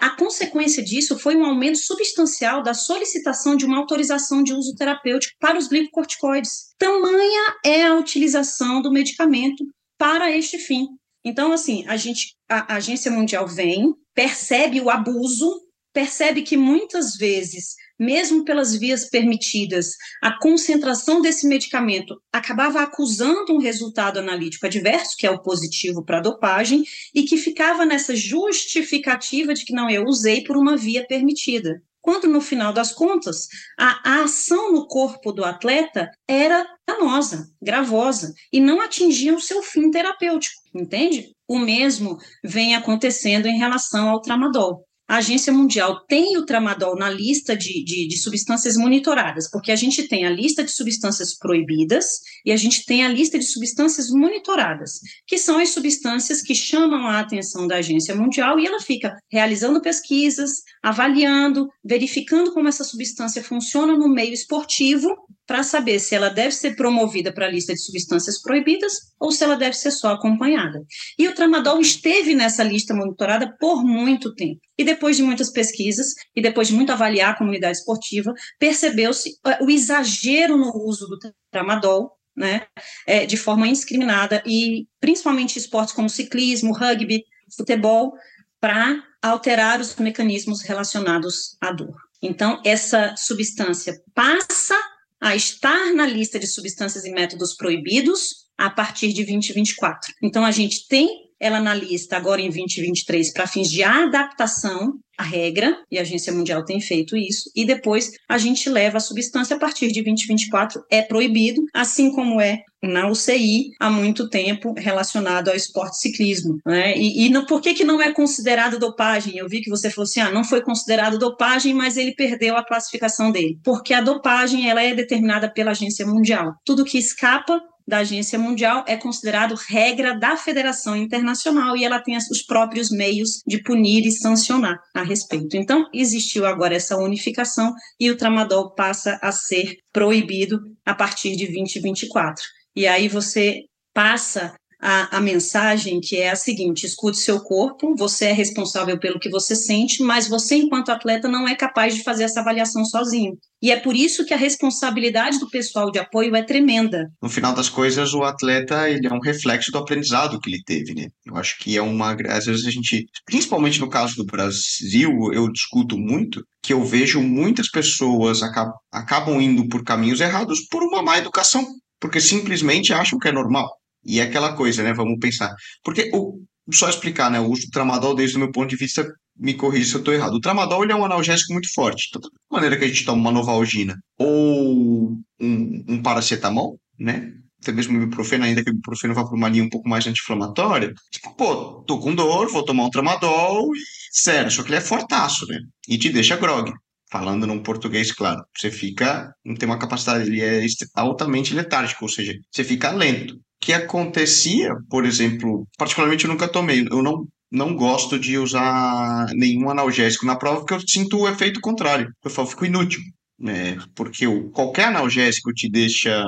A 0.01 0.09
consequência 0.17 0.83
disso 0.83 1.19
foi 1.19 1.35
um 1.35 1.45
aumento 1.45 1.77
substancial 1.77 2.63
da 2.63 2.73
solicitação 2.73 3.55
de 3.55 3.63
uma 3.63 3.77
autorização 3.77 4.41
de 4.41 4.51
uso 4.51 4.73
terapêutico 4.75 5.35
para 5.39 5.59
os 5.59 5.67
glicocorticoides. 5.67 6.73
Tamanha 6.79 7.55
é 7.63 7.83
a 7.83 7.93
utilização 7.93 8.81
do 8.81 8.91
medicamento 8.91 9.63
para 9.95 10.31
este 10.31 10.57
fim. 10.57 10.87
Então, 11.23 11.51
assim, 11.51 11.85
a 11.87 11.97
gente, 11.97 12.33
a 12.49 12.75
Agência 12.75 13.11
Mundial 13.11 13.47
vem, 13.47 13.93
percebe 14.15 14.81
o 14.81 14.89
abuso, 14.89 15.61
percebe 15.93 16.41
que 16.41 16.57
muitas 16.57 17.15
vezes 17.15 17.75
mesmo 17.99 18.43
pelas 18.43 18.75
vias 18.75 19.09
permitidas, 19.09 19.91
a 20.21 20.37
concentração 20.39 21.21
desse 21.21 21.47
medicamento 21.47 22.21
acabava 22.31 22.81
acusando 22.81 23.53
um 23.53 23.59
resultado 23.59 24.19
analítico 24.19 24.65
adverso, 24.65 25.15
que 25.17 25.25
é 25.25 25.31
o 25.31 25.41
positivo 25.41 26.03
para 26.03 26.17
a 26.17 26.21
dopagem, 26.21 26.83
e 27.13 27.23
que 27.23 27.37
ficava 27.37 27.85
nessa 27.85 28.15
justificativa 28.15 29.53
de 29.53 29.65
que 29.65 29.73
não, 29.73 29.89
eu 29.89 30.03
usei 30.05 30.43
por 30.43 30.57
uma 30.57 30.75
via 30.75 31.05
permitida. 31.05 31.81
Quando, 32.01 32.27
no 32.27 32.39
final 32.39 32.71
das 32.71 32.91
contas, 32.91 33.47
a, 33.79 34.17
a 34.17 34.23
ação 34.25 34.71
no 34.71 34.87
corpo 34.87 35.31
do 35.31 35.43
atleta 35.43 36.11
era 36.27 36.63
danosa, 36.87 37.49
gravosa, 37.59 38.31
e 38.53 38.59
não 38.59 38.79
atingia 38.79 39.33
o 39.33 39.41
seu 39.41 39.63
fim 39.63 39.89
terapêutico, 39.89 40.61
entende? 40.75 41.31
O 41.47 41.57
mesmo 41.57 42.19
vem 42.43 42.75
acontecendo 42.75 43.47
em 43.47 43.57
relação 43.57 44.09
ao 44.09 44.21
tramadol 44.21 44.85
a 45.07 45.17
Agência 45.17 45.53
Mundial 45.53 46.03
tem 46.07 46.37
o 46.37 46.45
tramadol 46.45 46.95
na 46.95 47.09
lista 47.09 47.55
de, 47.55 47.83
de, 47.83 48.07
de, 48.07 48.17
substâncias 48.17 48.75
monitoradas, 48.75 49.49
porque 49.49 49.71
a 49.71 49.75
gente 49.75 50.07
tem 50.07 50.25
a 50.25 50.29
lista 50.29 50.63
de 50.63 50.71
substâncias 50.71 51.37
proibidas 51.37 52.19
e 52.43 52.51
a 52.51 52.57
gente 52.57 52.85
tem 52.85 53.05
a 53.05 53.09
lista 53.09 53.37
de 53.37 53.45
substâncias 53.45 54.09
monitoradas, 54.09 54.99
que 55.27 55.37
são 55.37 55.59
as 55.59 55.69
substâncias 55.69 56.41
que 56.41 56.55
chamam 56.55 57.07
a 57.07 57.19
atenção 57.19 57.67
da 57.67 57.77
Agência 57.77 58.15
Mundial 58.15 58.59
e 58.59 58.65
ela 58.65 58.81
fica 58.81 59.15
realizando 59.31 59.81
pesquisas, 59.81 60.63
avaliando, 60.81 61.69
verificando 61.83 62.51
como 62.51 62.67
essa 62.67 62.83
substância 62.83 63.43
funciona 63.43 63.95
no 63.95 64.09
meio 64.09 64.33
esportivo 64.33 65.15
para 65.47 65.63
saber 65.63 65.99
se 65.99 66.15
ela 66.15 66.29
deve 66.29 66.51
ser 66.51 66.75
promovida 66.75 67.31
para 67.31 67.45
a 67.45 67.49
lista 67.49 67.73
de 67.73 67.81
substâncias 67.81 68.41
proibidas 68.41 68.93
ou 69.19 69.31
se 69.31 69.43
ela 69.43 69.55
deve 69.55 69.75
ser 69.75 69.91
só 69.91 70.13
acompanhada. 70.13 70.83
E 71.17 71.27
o 71.27 71.35
tramadol 71.35 71.79
esteve 71.79 72.33
nessa 72.33 72.63
lista 72.63 72.93
monitorada 72.93 73.55
por 73.59 73.83
muito 73.83 74.33
tempo. 74.33 74.59
E 74.77 74.83
depois 74.83 75.17
de 75.17 75.23
muitas 75.23 75.51
pesquisas 75.51 76.13
e 76.35 76.41
depois 76.41 76.67
de 76.67 76.73
muito 76.73 76.91
avaliar 76.91 77.33
a 77.33 77.37
comunidade 77.37 77.77
esportiva, 77.77 78.33
percebeu-se 78.59 79.37
eh, 79.45 79.63
o 79.63 79.69
exagero 79.69 80.57
no 80.57 80.71
uso 80.75 81.07
do 81.07 81.17
tramadol, 81.51 82.11
né, 82.35 82.63
é, 83.07 83.25
de 83.25 83.37
forma 83.37 83.67
indiscriminada 83.67 84.43
e 84.45 84.87
principalmente 84.99 85.57
esportes 85.57 85.93
como 85.93 86.09
ciclismo, 86.09 86.73
rugby, 86.73 87.23
futebol, 87.55 88.13
para 88.59 89.01
alterar 89.21 89.79
os 89.79 89.95
mecanismos 89.95 90.61
relacionados 90.61 91.55
à 91.61 91.71
dor. 91.71 91.95
Então, 92.21 92.61
essa 92.65 93.13
substância 93.17 94.01
passa 94.13 94.75
a 95.21 95.35
estar 95.35 95.93
na 95.93 96.05
lista 96.05 96.39
de 96.39 96.47
substâncias 96.47 97.05
e 97.05 97.11
métodos 97.11 97.55
proibidos 97.55 98.45
a 98.57 98.69
partir 98.69 99.13
de 99.13 99.25
2024. 99.25 100.13
Então, 100.21 100.45
a 100.45 100.51
gente 100.51 100.87
tem 100.87 101.24
ela 101.45 101.59
na 101.59 101.73
lista 101.73 102.17
agora 102.17 102.41
em 102.41 102.49
2023 102.49 103.31
para 103.31 103.45
fins 103.45 103.69
de 103.69 103.83
adaptação 103.83 104.93
à 105.17 105.23
regra, 105.23 105.77
e 105.89 105.97
a 105.97 106.01
Agência 106.01 106.33
Mundial 106.33 106.65
tem 106.65 106.81
feito 106.81 107.15
isso, 107.15 107.49
e 107.55 107.63
depois 107.63 108.11
a 108.27 108.37
gente 108.37 108.69
leva 108.69 108.97
a 108.97 108.99
substância 108.99 109.55
a 109.55 109.59
partir 109.59 109.91
de 109.91 110.03
2024, 110.03 110.83
é 110.91 111.01
proibido, 111.01 111.61
assim 111.73 112.11
como 112.11 112.41
é 112.41 112.63
na 112.83 113.09
UCI 113.09 113.71
há 113.79 113.89
muito 113.89 114.29
tempo 114.29 114.73
relacionado 114.77 115.49
ao 115.49 115.55
esporte 115.55 115.97
ciclismo. 115.97 116.57
Né? 116.65 116.95
E, 116.97 117.25
e 117.25 117.29
não, 117.29 117.45
por 117.45 117.61
que, 117.61 117.73
que 117.73 117.83
não 117.83 118.01
é 118.01 118.11
considerado 118.11 118.77
dopagem? 118.77 119.37
Eu 119.37 119.47
vi 119.47 119.61
que 119.61 119.69
você 119.69 119.89
falou 119.89 120.03
assim, 120.03 120.19
ah, 120.19 120.31
não 120.31 120.43
foi 120.43 120.61
considerado 120.61 121.17
dopagem, 121.17 121.73
mas 121.73 121.97
ele 121.97 122.13
perdeu 122.13 122.55
a 122.55 122.65
classificação 122.65 123.31
dele. 123.31 123.57
Porque 123.63 123.93
a 123.93 124.01
dopagem 124.01 124.69
ela 124.69 124.83
é 124.83 124.93
determinada 124.93 125.49
pela 125.49 125.71
Agência 125.71 126.05
Mundial. 126.05 126.53
Tudo 126.63 126.85
que 126.85 126.97
escapa 126.97 127.59
da 127.87 127.99
Agência 127.99 128.39
Mundial 128.39 128.83
é 128.87 128.97
considerado 128.97 129.55
regra 129.55 130.17
da 130.17 130.35
Federação 130.35 130.95
Internacional 130.95 131.77
e 131.77 131.83
ela 131.83 132.01
tem 132.01 132.17
os 132.17 132.41
próprios 132.41 132.89
meios 132.89 133.41
de 133.45 133.61
punir 133.61 134.05
e 134.05 134.11
sancionar 134.11 134.79
a 134.93 135.03
respeito. 135.03 135.55
Então, 135.55 135.87
existiu 135.93 136.45
agora 136.45 136.75
essa 136.75 136.97
unificação 136.97 137.73
e 137.99 138.09
o 138.09 138.17
tramadol 138.17 138.73
passa 138.73 139.19
a 139.21 139.31
ser 139.31 139.77
proibido 139.93 140.59
a 140.85 140.93
partir 140.93 141.35
de 141.35 141.45
2024. 141.45 142.43
E 142.75 142.87
aí 142.87 143.07
você 143.07 143.61
passa 143.93 144.53
a, 144.79 145.17
a, 145.17 145.21
mensagem 145.21 145.99
que 145.99 146.17
é 146.17 146.29
a 146.29 146.35
seguinte: 146.35 146.85
escute 146.85 147.17
seu 147.17 147.39
corpo, 147.39 147.95
você 147.95 148.25
é 148.25 148.31
responsável 148.31 148.99
pelo 148.99 149.19
que 149.19 149.29
você 149.29 149.55
sente, 149.55 150.03
mas 150.03 150.27
você, 150.27 150.55
enquanto 150.55 150.89
atleta, 150.89 151.27
não 151.27 151.47
é 151.47 151.55
capaz 151.55 151.95
de 151.95 152.03
fazer 152.03 152.23
essa 152.23 152.41
avaliação 152.41 152.85
sozinho. 152.85 153.37
E 153.61 153.71
é 153.71 153.79
por 153.79 153.95
isso 153.95 154.25
que 154.25 154.33
a 154.33 154.37
responsabilidade 154.37 155.39
do 155.39 155.49
pessoal 155.49 155.89
de 155.89 155.97
apoio 155.97 156.35
é 156.35 156.43
tremenda. 156.43 157.09
No 157.21 157.29
final 157.29 157.53
das 157.53 157.67
coisas, 157.67 158.13
o 158.13 158.23
atleta 158.23 158.89
ele 158.89 159.07
é 159.07 159.13
um 159.13 159.19
reflexo 159.19 159.71
do 159.71 159.77
aprendizado 159.77 160.39
que 160.39 160.49
ele 160.49 160.61
teve, 160.63 160.93
né? 160.93 161.07
Eu 161.25 161.35
acho 161.35 161.57
que 161.57 161.75
é 161.75 161.81
uma. 161.81 162.15
Às 162.29 162.45
vezes 162.45 162.65
a 162.65 162.69
gente, 162.69 163.05
principalmente 163.25 163.79
no 163.79 163.89
caso 163.89 164.15
do 164.15 164.25
Brasil, 164.25 165.33
eu 165.33 165.51
discuto 165.51 165.97
muito 165.97 166.45
que 166.61 166.73
eu 166.73 166.83
vejo 166.83 167.21
muitas 167.21 167.69
pessoas 167.69 168.43
acabam, 168.43 168.73
acabam 168.91 169.41
indo 169.41 169.67
por 169.67 169.83
caminhos 169.83 170.19
errados 170.19 170.61
por 170.69 170.83
uma 170.83 171.01
má 171.01 171.17
educação, 171.17 171.65
porque 171.99 172.19
simplesmente 172.19 172.93
acham 172.93 173.17
que 173.17 173.27
é 173.27 173.31
normal. 173.31 173.69
E 174.05 174.19
é 174.19 174.23
aquela 174.23 174.53
coisa, 174.53 174.83
né? 174.83 174.93
Vamos 174.93 175.17
pensar. 175.19 175.53
Porque 175.83 176.09
o, 176.13 176.39
só 176.71 176.89
explicar, 176.89 177.29
né? 177.31 177.39
O 177.39 177.49
uso 177.49 177.65
do 177.65 177.71
tramadol, 177.71 178.15
desde 178.15 178.37
o 178.37 178.39
meu 178.39 178.51
ponto 178.51 178.69
de 178.69 178.75
vista, 178.75 179.05
me 179.37 179.53
corrija 179.53 179.89
se 179.89 179.95
eu 179.95 179.99
estou 179.99 180.13
errado. 180.13 180.33
O 180.33 180.39
tramadol 180.39 180.83
ele 180.83 180.91
é 180.91 180.95
um 180.95 181.05
analgésico 181.05 181.53
muito 181.53 181.71
forte. 181.73 182.07
Então, 182.09 182.21
da 182.21 182.29
maneira 182.51 182.77
que 182.77 182.85
a 182.85 182.87
gente 182.87 183.05
toma 183.05 183.21
uma 183.21 183.31
novalgina 183.31 183.97
ou 184.17 185.17
um, 185.39 185.85
um 185.87 186.01
paracetamol, 186.01 186.79
né? 186.99 187.31
Até 187.61 187.71
mesmo 187.71 187.97
o 187.97 188.03
ibuprofeno, 188.03 188.45
ainda 188.45 188.63
que 188.63 188.69
o 188.69 188.73
ibuprofeno 188.73 189.13
vá 189.13 189.25
para 189.25 189.35
uma 189.35 189.49
linha 189.49 189.63
um 189.63 189.69
pouco 189.69 189.89
mais 189.89 190.05
anti-inflamatória. 190.05 190.93
Tipo, 191.11 191.35
pô, 191.35 191.83
tô 191.83 191.99
com 191.99 192.13
dor, 192.13 192.47
vou 192.51 192.63
tomar 192.63 192.85
um 192.85 192.89
tramadol 192.89 193.75
e 193.75 193.79
sério, 194.11 194.51
só 194.51 194.61
que 194.61 194.69
ele 194.69 194.77
é 194.77 194.81
fortaço, 194.81 195.47
né? 195.47 195.59
E 195.87 195.97
te 195.97 196.09
deixa 196.09 196.37
grog. 196.37 196.71
Falando 197.11 197.47
num 197.47 197.61
português, 197.61 198.11
claro. 198.11 198.43
Você 198.55 198.69
fica, 198.71 199.33
não 199.43 199.55
tem 199.55 199.67
uma 199.67 199.79
capacidade, 199.79 200.29
ele 200.29 200.41
é 200.41 200.65
altamente 200.95 201.53
letárgico, 201.53 202.05
ou 202.05 202.09
seja, 202.09 202.33
você 202.51 202.63
fica 202.63 202.91
lento 202.91 203.39
que 203.65 203.73
acontecia, 203.73 204.75
por 204.91 205.05
exemplo, 205.05 205.67
particularmente 205.75 206.25
eu 206.25 206.29
nunca 206.29 206.47
tomei, 206.47 206.85
eu 206.91 207.01
não, 207.01 207.27
não 207.51 207.75
gosto 207.75 208.19
de 208.19 208.37
usar 208.37 209.25
nenhum 209.33 209.71
analgésico 209.71 210.23
na 210.23 210.35
prova 210.35 210.59
porque 210.59 210.75
eu 210.75 210.87
sinto 210.87 211.17
o 211.17 211.27
efeito 211.27 211.59
contrário, 211.59 212.13
eu 212.23 212.29
falo, 212.29 212.47
fico 212.47 212.67
inútil, 212.67 213.01
né? 213.39 213.75
porque 213.95 214.27
o, 214.27 214.51
qualquer 214.51 214.89
analgésico 214.89 215.51
te 215.51 215.67
deixa 215.67 216.23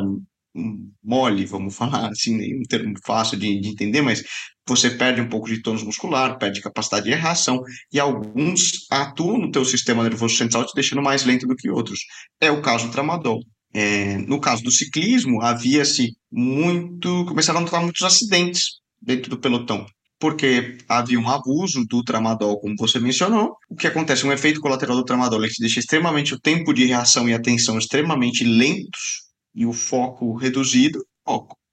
mole, 1.03 1.46
vamos 1.46 1.75
falar 1.75 2.10
assim, 2.10 2.60
um 2.60 2.63
termo 2.63 2.96
fácil 3.06 3.38
de, 3.38 3.60
de, 3.62 3.70
entender, 3.70 4.01
mas 4.01 4.24
você 4.67 4.89
perde 4.89 5.22
um 5.22 5.29
pouco 5.29 5.48
de 5.48 5.62
tônus 5.62 5.84
muscular, 5.84 6.39
perde 6.39 6.60
capacidade 6.60 7.06
de 7.06 7.13
reação, 7.13 7.62
e 7.94 8.00
alguns 8.00 8.88
atuam 8.89 9.38
no 9.38 9.51
teu 9.51 9.63
sistema 9.63 10.01
nervoso 10.01 10.36
central 10.36 10.65
te 10.65 10.74
deixando 10.74 11.03
mais 11.03 11.24
lento 11.24 11.46
do 11.46 11.56
que 11.56 11.70
outros. 11.70 12.00
É 12.41 12.50
o 12.50 12.63
caso 12.63 12.88
do 12.88 12.91
tramadol. 12.91 13.44
É, 13.74 14.17
no 14.19 14.39
caso 14.39 14.63
do 14.63 14.71
ciclismo, 14.71 15.41
havia-se 15.41 16.15
muito. 16.31 17.25
começaram 17.25 17.59
a 17.59 17.63
notar 17.63 17.81
muitos 17.81 18.01
acidentes 18.01 18.79
dentro 19.01 19.29
do 19.29 19.39
pelotão, 19.39 19.86
porque 20.19 20.77
havia 20.88 21.19
um 21.19 21.29
abuso 21.29 21.86
do 21.86 22.03
tramadol, 22.03 22.59
como 22.59 22.75
você 22.77 23.00
mencionou. 23.00 23.55
O 23.69 23.75
que 23.75 23.88
acontece? 23.88 24.25
Um 24.25 24.31
efeito 24.33 24.59
colateral 24.59 24.95
do 24.95 25.05
tramadol 25.05 25.43
é 25.43 25.47
que 25.47 25.59
deixa 25.62 25.79
extremamente 25.79 26.33
o 26.33 26.39
tempo 26.39 26.74
de 26.74 26.86
reação 26.86 27.29
e 27.29 27.33
atenção 27.33 27.77
extremamente 27.77 28.43
lentos 28.43 29.27
e 29.53 29.65
o 29.65 29.74
foco 29.74 30.36
reduzido. 30.36 31.00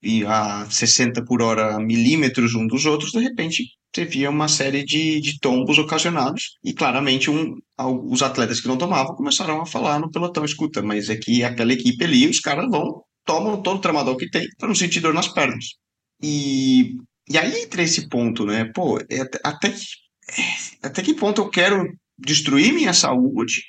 E 0.03 0.25
a 0.27 0.67
60 0.69 1.25
por 1.25 1.41
hora 1.41 1.79
milímetros 1.79 2.55
um 2.55 2.67
dos 2.67 2.85
outros, 2.85 3.13
de 3.13 3.21
repente 3.21 3.65
via 4.03 4.31
uma 4.31 4.49
série 4.49 4.83
de, 4.83 5.21
de 5.21 5.39
tombos 5.39 5.77
ocasionados 5.77 6.57
e 6.65 6.73
claramente 6.73 7.31
um, 7.31 7.59
os 7.79 8.23
atletas 8.23 8.61
que 8.61 8.69
não 8.69 8.79
tomavam 8.79 9.15
começaram 9.15 9.61
a 9.61 9.67
falar 9.67 10.01
no 10.01 10.11
pelotão, 10.11 10.45
escuta, 10.45 10.81
mas 10.81 11.11
é 11.11 11.17
que 11.17 11.45
aquela 11.45 11.75
equipe 11.75 12.03
ali, 12.03 12.27
os 12.27 12.41
caras 12.41 12.67
vão, 12.71 13.03
tomam 13.27 13.63
todo 13.63 13.77
o 13.77 13.81
tramadol 13.81 14.17
que 14.17 14.31
tem 14.31 14.49
para 14.59 14.69
não 14.69 14.75
sentir 14.75 15.01
dor 15.01 15.13
nas 15.13 15.29
pernas. 15.29 15.67
E, 16.23 16.97
e 17.29 17.37
aí 17.37 17.63
entra 17.63 17.83
esse 17.83 18.09
ponto, 18.09 18.47
né? 18.47 18.65
Pô, 18.75 18.99
é, 18.99 19.21
até, 19.45 19.71
que, 19.71 19.85
é, 20.31 20.87
até 20.87 21.03
que 21.03 21.15
ponto 21.15 21.43
eu 21.43 21.51
quero 21.51 21.87
destruir 22.19 22.73
minha 22.73 22.95
saúde 22.95 23.63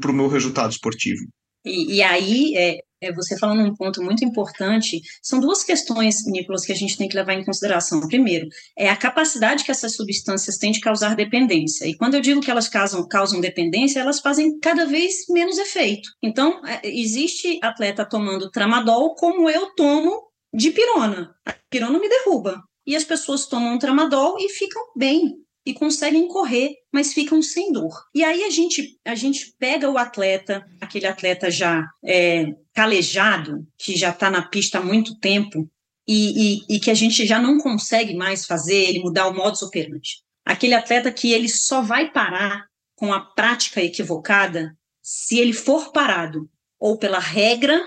para 0.00 0.10
o 0.10 0.14
meu 0.14 0.28
resultado 0.28 0.70
esportivo? 0.70 1.20
E, 1.64 1.96
e 1.96 2.02
aí, 2.02 2.54
é, 2.56 2.78
você 3.14 3.38
falando 3.38 3.62
um 3.62 3.74
ponto 3.74 4.02
muito 4.02 4.24
importante, 4.24 5.00
são 5.22 5.38
duas 5.38 5.62
questões, 5.62 6.24
Nicolas, 6.26 6.64
que 6.64 6.72
a 6.72 6.76
gente 6.76 6.96
tem 6.96 7.08
que 7.08 7.16
levar 7.16 7.34
em 7.34 7.44
consideração. 7.44 8.00
Primeiro, 8.08 8.48
é 8.76 8.88
a 8.88 8.96
capacidade 8.96 9.64
que 9.64 9.70
essas 9.70 9.94
substâncias 9.94 10.56
têm 10.56 10.72
de 10.72 10.80
causar 10.80 11.14
dependência. 11.14 11.86
E 11.86 11.96
quando 11.96 12.14
eu 12.14 12.20
digo 12.20 12.40
que 12.40 12.50
elas 12.50 12.68
causam, 12.68 13.06
causam 13.06 13.40
dependência, 13.40 14.00
elas 14.00 14.20
fazem 14.20 14.58
cada 14.60 14.86
vez 14.86 15.26
menos 15.28 15.58
efeito. 15.58 16.08
Então, 16.22 16.64
é, 16.66 16.80
existe 16.84 17.58
atleta 17.62 18.04
tomando 18.04 18.50
tramadol 18.50 19.14
como 19.14 19.48
eu 19.50 19.74
tomo 19.74 20.26
de 20.52 20.70
pirona. 20.70 21.34
A 21.44 21.54
pirona 21.70 21.98
me 21.98 22.08
derruba. 22.08 22.62
E 22.86 22.94
as 22.94 23.04
pessoas 23.04 23.46
tomam 23.46 23.78
tramadol 23.78 24.36
e 24.38 24.48
ficam 24.48 24.82
bem 24.96 25.45
e 25.66 25.74
conseguem 25.74 26.28
correr, 26.28 26.76
mas 26.92 27.12
ficam 27.12 27.42
sem 27.42 27.72
dor. 27.72 27.92
E 28.14 28.22
aí 28.22 28.44
a 28.44 28.50
gente, 28.50 28.96
a 29.04 29.16
gente 29.16 29.52
pega 29.58 29.90
o 29.90 29.98
atleta, 29.98 30.64
aquele 30.80 31.06
atleta 31.06 31.50
já 31.50 31.84
é, 32.04 32.54
calejado, 32.72 33.66
que 33.76 33.96
já 33.96 34.10
está 34.10 34.30
na 34.30 34.46
pista 34.46 34.78
há 34.78 34.82
muito 34.82 35.18
tempo, 35.18 35.68
e, 36.08 36.60
e, 36.70 36.76
e, 36.76 36.80
que 36.80 36.88
a 36.88 36.94
gente 36.94 37.26
já 37.26 37.40
não 37.40 37.58
consegue 37.58 38.14
mais 38.14 38.46
fazer 38.46 38.76
ele 38.76 39.00
mudar 39.00 39.26
o 39.26 39.34
modus 39.34 39.62
operandi. 39.62 40.22
Aquele 40.44 40.74
atleta 40.74 41.10
que 41.10 41.32
ele 41.32 41.48
só 41.48 41.82
vai 41.82 42.12
parar 42.12 42.64
com 42.94 43.12
a 43.12 43.20
prática 43.20 43.82
equivocada 43.82 44.72
se 45.02 45.40
ele 45.40 45.52
for 45.52 45.90
parado 45.90 46.48
ou 46.78 46.96
pela 46.96 47.18
regra 47.18 47.82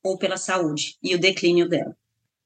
ou 0.00 0.16
pela 0.16 0.36
saúde 0.36 0.96
e 1.02 1.12
o 1.16 1.18
declínio 1.18 1.68
dela. 1.68 1.96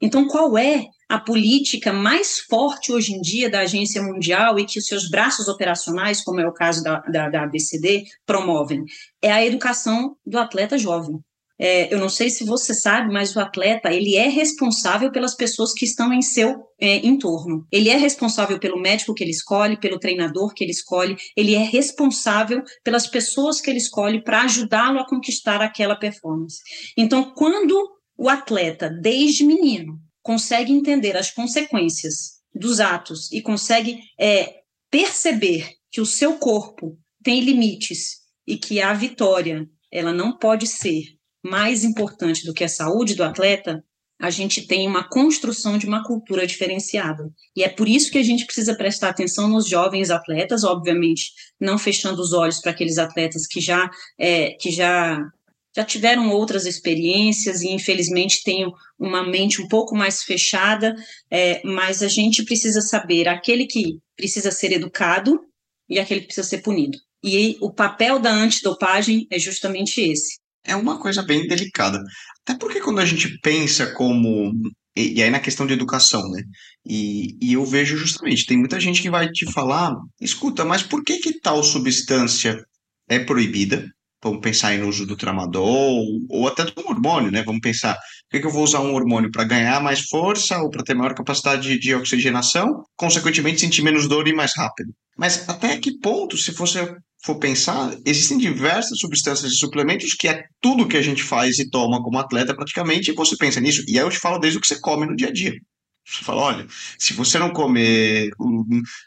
Então, 0.00 0.26
qual 0.26 0.56
é 0.56 0.86
a 1.08 1.18
política 1.18 1.92
mais 1.92 2.38
forte 2.38 2.92
hoje 2.92 3.12
em 3.12 3.20
dia 3.20 3.50
da 3.50 3.60
Agência 3.60 4.02
Mundial 4.02 4.58
e 4.58 4.64
que 4.64 4.78
os 4.78 4.86
seus 4.86 5.10
braços 5.10 5.48
operacionais, 5.48 6.22
como 6.22 6.40
é 6.40 6.46
o 6.46 6.52
caso 6.52 6.82
da, 6.82 7.00
da, 7.00 7.28
da 7.28 7.42
ABCD, 7.42 8.04
promovem? 8.24 8.84
É 9.20 9.30
a 9.30 9.44
educação 9.44 10.16
do 10.24 10.38
atleta 10.38 10.78
jovem. 10.78 11.18
É, 11.62 11.92
eu 11.92 11.98
não 11.98 12.08
sei 12.08 12.30
se 12.30 12.42
você 12.42 12.72
sabe, 12.72 13.12
mas 13.12 13.36
o 13.36 13.40
atleta 13.40 13.92
ele 13.92 14.16
é 14.16 14.28
responsável 14.28 15.12
pelas 15.12 15.34
pessoas 15.34 15.74
que 15.74 15.84
estão 15.84 16.10
em 16.10 16.22
seu 16.22 16.64
é, 16.80 17.06
entorno. 17.06 17.66
Ele 17.70 17.90
é 17.90 17.96
responsável 17.96 18.58
pelo 18.58 18.80
médico 18.80 19.12
que 19.12 19.22
ele 19.22 19.30
escolhe, 19.30 19.78
pelo 19.78 19.98
treinador 19.98 20.54
que 20.54 20.64
ele 20.64 20.70
escolhe. 20.70 21.18
Ele 21.36 21.54
é 21.54 21.62
responsável 21.62 22.62
pelas 22.82 23.06
pessoas 23.06 23.60
que 23.60 23.68
ele 23.68 23.78
escolhe 23.78 24.24
para 24.24 24.44
ajudá-lo 24.44 25.00
a 25.00 25.06
conquistar 25.06 25.60
aquela 25.60 25.94
performance. 25.94 26.60
Então, 26.96 27.34
quando 27.34 27.99
o 28.20 28.28
atleta, 28.28 28.90
desde 28.90 29.46
menino, 29.46 29.98
consegue 30.22 30.70
entender 30.70 31.16
as 31.16 31.30
consequências 31.30 32.42
dos 32.54 32.78
atos 32.78 33.32
e 33.32 33.40
consegue 33.40 33.98
é, 34.20 34.56
perceber 34.90 35.70
que 35.90 36.02
o 36.02 36.06
seu 36.06 36.34
corpo 36.34 36.98
tem 37.24 37.40
limites 37.40 38.18
e 38.46 38.58
que 38.58 38.78
a 38.78 38.92
vitória 38.92 39.66
ela 39.90 40.12
não 40.12 40.36
pode 40.36 40.66
ser 40.66 41.02
mais 41.42 41.82
importante 41.82 42.44
do 42.44 42.52
que 42.52 42.62
a 42.62 42.68
saúde 42.68 43.14
do 43.14 43.24
atleta, 43.24 43.82
a 44.20 44.28
gente 44.28 44.66
tem 44.66 44.86
uma 44.86 45.08
construção 45.08 45.78
de 45.78 45.86
uma 45.86 46.04
cultura 46.04 46.46
diferenciada. 46.46 47.32
E 47.56 47.64
é 47.64 47.70
por 47.70 47.88
isso 47.88 48.10
que 48.10 48.18
a 48.18 48.22
gente 48.22 48.44
precisa 48.44 48.76
prestar 48.76 49.08
atenção 49.08 49.48
nos 49.48 49.66
jovens 49.66 50.10
atletas, 50.10 50.62
obviamente, 50.62 51.32
não 51.58 51.78
fechando 51.78 52.20
os 52.20 52.34
olhos 52.34 52.60
para 52.60 52.72
aqueles 52.72 52.98
atletas 52.98 53.46
que 53.46 53.62
já, 53.62 53.88
é, 54.18 54.50
que 54.60 54.70
já 54.70 55.18
já 55.74 55.84
tiveram 55.84 56.30
outras 56.30 56.66
experiências 56.66 57.62
e 57.62 57.68
infelizmente 57.68 58.42
têm 58.42 58.66
uma 58.98 59.26
mente 59.26 59.62
um 59.62 59.68
pouco 59.68 59.94
mais 59.94 60.22
fechada, 60.22 60.94
é, 61.30 61.62
mas 61.64 62.02
a 62.02 62.08
gente 62.08 62.44
precisa 62.44 62.80
saber 62.80 63.28
aquele 63.28 63.66
que 63.66 63.98
precisa 64.16 64.50
ser 64.50 64.72
educado 64.72 65.40
e 65.88 65.98
aquele 65.98 66.20
que 66.20 66.26
precisa 66.26 66.46
ser 66.46 66.58
punido. 66.58 66.98
E 67.22 67.56
o 67.60 67.72
papel 67.72 68.18
da 68.18 68.32
antidopagem 68.32 69.26
é 69.30 69.38
justamente 69.38 70.00
esse. 70.00 70.38
É 70.64 70.74
uma 70.74 70.98
coisa 70.98 71.22
bem 71.22 71.46
delicada. 71.46 72.02
Até 72.42 72.58
porque 72.58 72.80
quando 72.80 73.00
a 73.00 73.06
gente 73.06 73.38
pensa 73.40 73.92
como 73.92 74.52
E, 74.96 75.18
e, 75.18 75.22
aí 75.22 75.30
na 75.30 75.40
questão 75.40 75.66
de 75.66 75.72
educação, 75.72 76.28
né? 76.30 76.42
E, 76.84 77.36
e 77.40 77.52
eu 77.52 77.64
vejo 77.64 77.96
justamente, 77.96 78.46
tem 78.46 78.58
muita 78.58 78.80
gente 78.80 79.00
que 79.00 79.10
vai 79.10 79.30
te 79.30 79.50
falar, 79.52 79.94
escuta, 80.20 80.64
mas 80.64 80.82
por 80.82 81.04
que 81.04 81.18
que 81.18 81.38
tal 81.40 81.62
substância 81.62 82.64
é 83.08 83.18
proibida? 83.18 83.86
Vamos 84.22 84.40
pensar 84.40 84.76
no 84.76 84.88
uso 84.88 85.06
do 85.06 85.16
tramadol 85.16 86.04
ou 86.28 86.46
até 86.46 86.64
do 86.64 86.72
hormônio, 86.86 87.30
né? 87.30 87.42
Vamos 87.42 87.60
pensar, 87.62 87.94
por 87.94 88.30
que, 88.30 88.40
que 88.40 88.46
eu 88.46 88.50
vou 88.50 88.62
usar 88.62 88.80
um 88.80 88.94
hormônio 88.94 89.30
para 89.30 89.44
ganhar 89.44 89.82
mais 89.82 90.00
força 90.02 90.58
ou 90.58 90.68
para 90.68 90.84
ter 90.84 90.94
maior 90.94 91.14
capacidade 91.14 91.62
de, 91.62 91.78
de 91.78 91.94
oxigenação, 91.94 92.84
consequentemente 92.96 93.60
sentir 93.60 93.82
menos 93.82 94.06
dor 94.06 94.28
e 94.28 94.34
mais 94.34 94.52
rápido? 94.54 94.92
Mas 95.16 95.48
até 95.48 95.78
que 95.78 95.98
ponto, 95.98 96.36
se 96.36 96.52
você 96.52 96.94
for 97.24 97.38
pensar, 97.38 97.94
existem 98.06 98.38
diversas 98.38 98.98
substâncias 98.98 99.52
e 99.52 99.56
suplementos 99.56 100.14
que 100.14 100.28
é 100.28 100.42
tudo 100.60 100.88
que 100.88 100.96
a 100.96 101.02
gente 101.02 101.22
faz 101.22 101.58
e 101.58 101.68
toma 101.68 102.02
como 102.02 102.18
atleta 102.18 102.54
praticamente, 102.54 103.10
e 103.10 103.14
você 103.14 103.36
pensa 103.36 103.60
nisso. 103.60 103.82
E 103.88 103.98
aí 103.98 104.04
eu 104.04 104.10
te 104.10 104.18
falo 104.18 104.38
desde 104.38 104.58
o 104.58 104.60
que 104.60 104.66
você 104.66 104.78
come 104.80 105.06
no 105.06 105.16
dia 105.16 105.28
a 105.28 105.32
dia. 105.32 105.54
Você 106.10 106.24
fala, 106.24 106.42
olha, 106.42 106.66
se 106.98 107.12
você 107.12 107.38
não 107.38 107.52
comer 107.52 108.30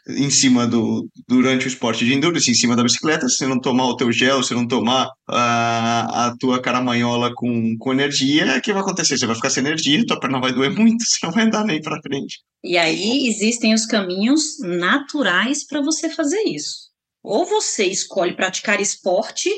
em 0.08 0.30
cima 0.30 0.66
do 0.66 1.06
durante 1.28 1.66
o 1.66 1.68
esporte 1.68 2.02
de 2.02 2.14
endurance, 2.14 2.50
em 2.50 2.54
cima 2.54 2.74
da 2.74 2.82
bicicleta, 2.82 3.28
se 3.28 3.46
não 3.46 3.60
tomar 3.60 3.88
o 3.88 3.96
teu 3.96 4.10
gel, 4.10 4.42
se 4.42 4.54
não 4.54 4.66
tomar 4.66 5.10
a, 5.28 6.26
a 6.26 6.36
tua 6.38 6.62
caramanhola 6.62 7.30
com, 7.34 7.76
com 7.78 7.92
energia, 7.92 8.56
o 8.56 8.60
que 8.62 8.72
vai 8.72 8.80
acontecer? 8.80 9.18
Você 9.18 9.26
vai 9.26 9.36
ficar 9.36 9.50
sem 9.50 9.62
energia, 9.62 10.04
tua 10.06 10.18
perna 10.18 10.40
vai 10.40 10.52
doer 10.54 10.70
muito, 10.70 11.04
você 11.04 11.26
não 11.26 11.32
vai 11.32 11.44
andar 11.44 11.64
nem 11.64 11.82
para 11.82 12.00
frente. 12.00 12.40
E 12.62 12.78
aí 12.78 13.28
existem 13.28 13.74
os 13.74 13.84
caminhos 13.84 14.58
naturais 14.60 15.66
para 15.66 15.82
você 15.82 16.08
fazer 16.08 16.42
isso. 16.46 16.88
Ou 17.22 17.44
você 17.44 17.84
escolhe 17.84 18.34
praticar 18.34 18.80
esporte, 18.80 19.50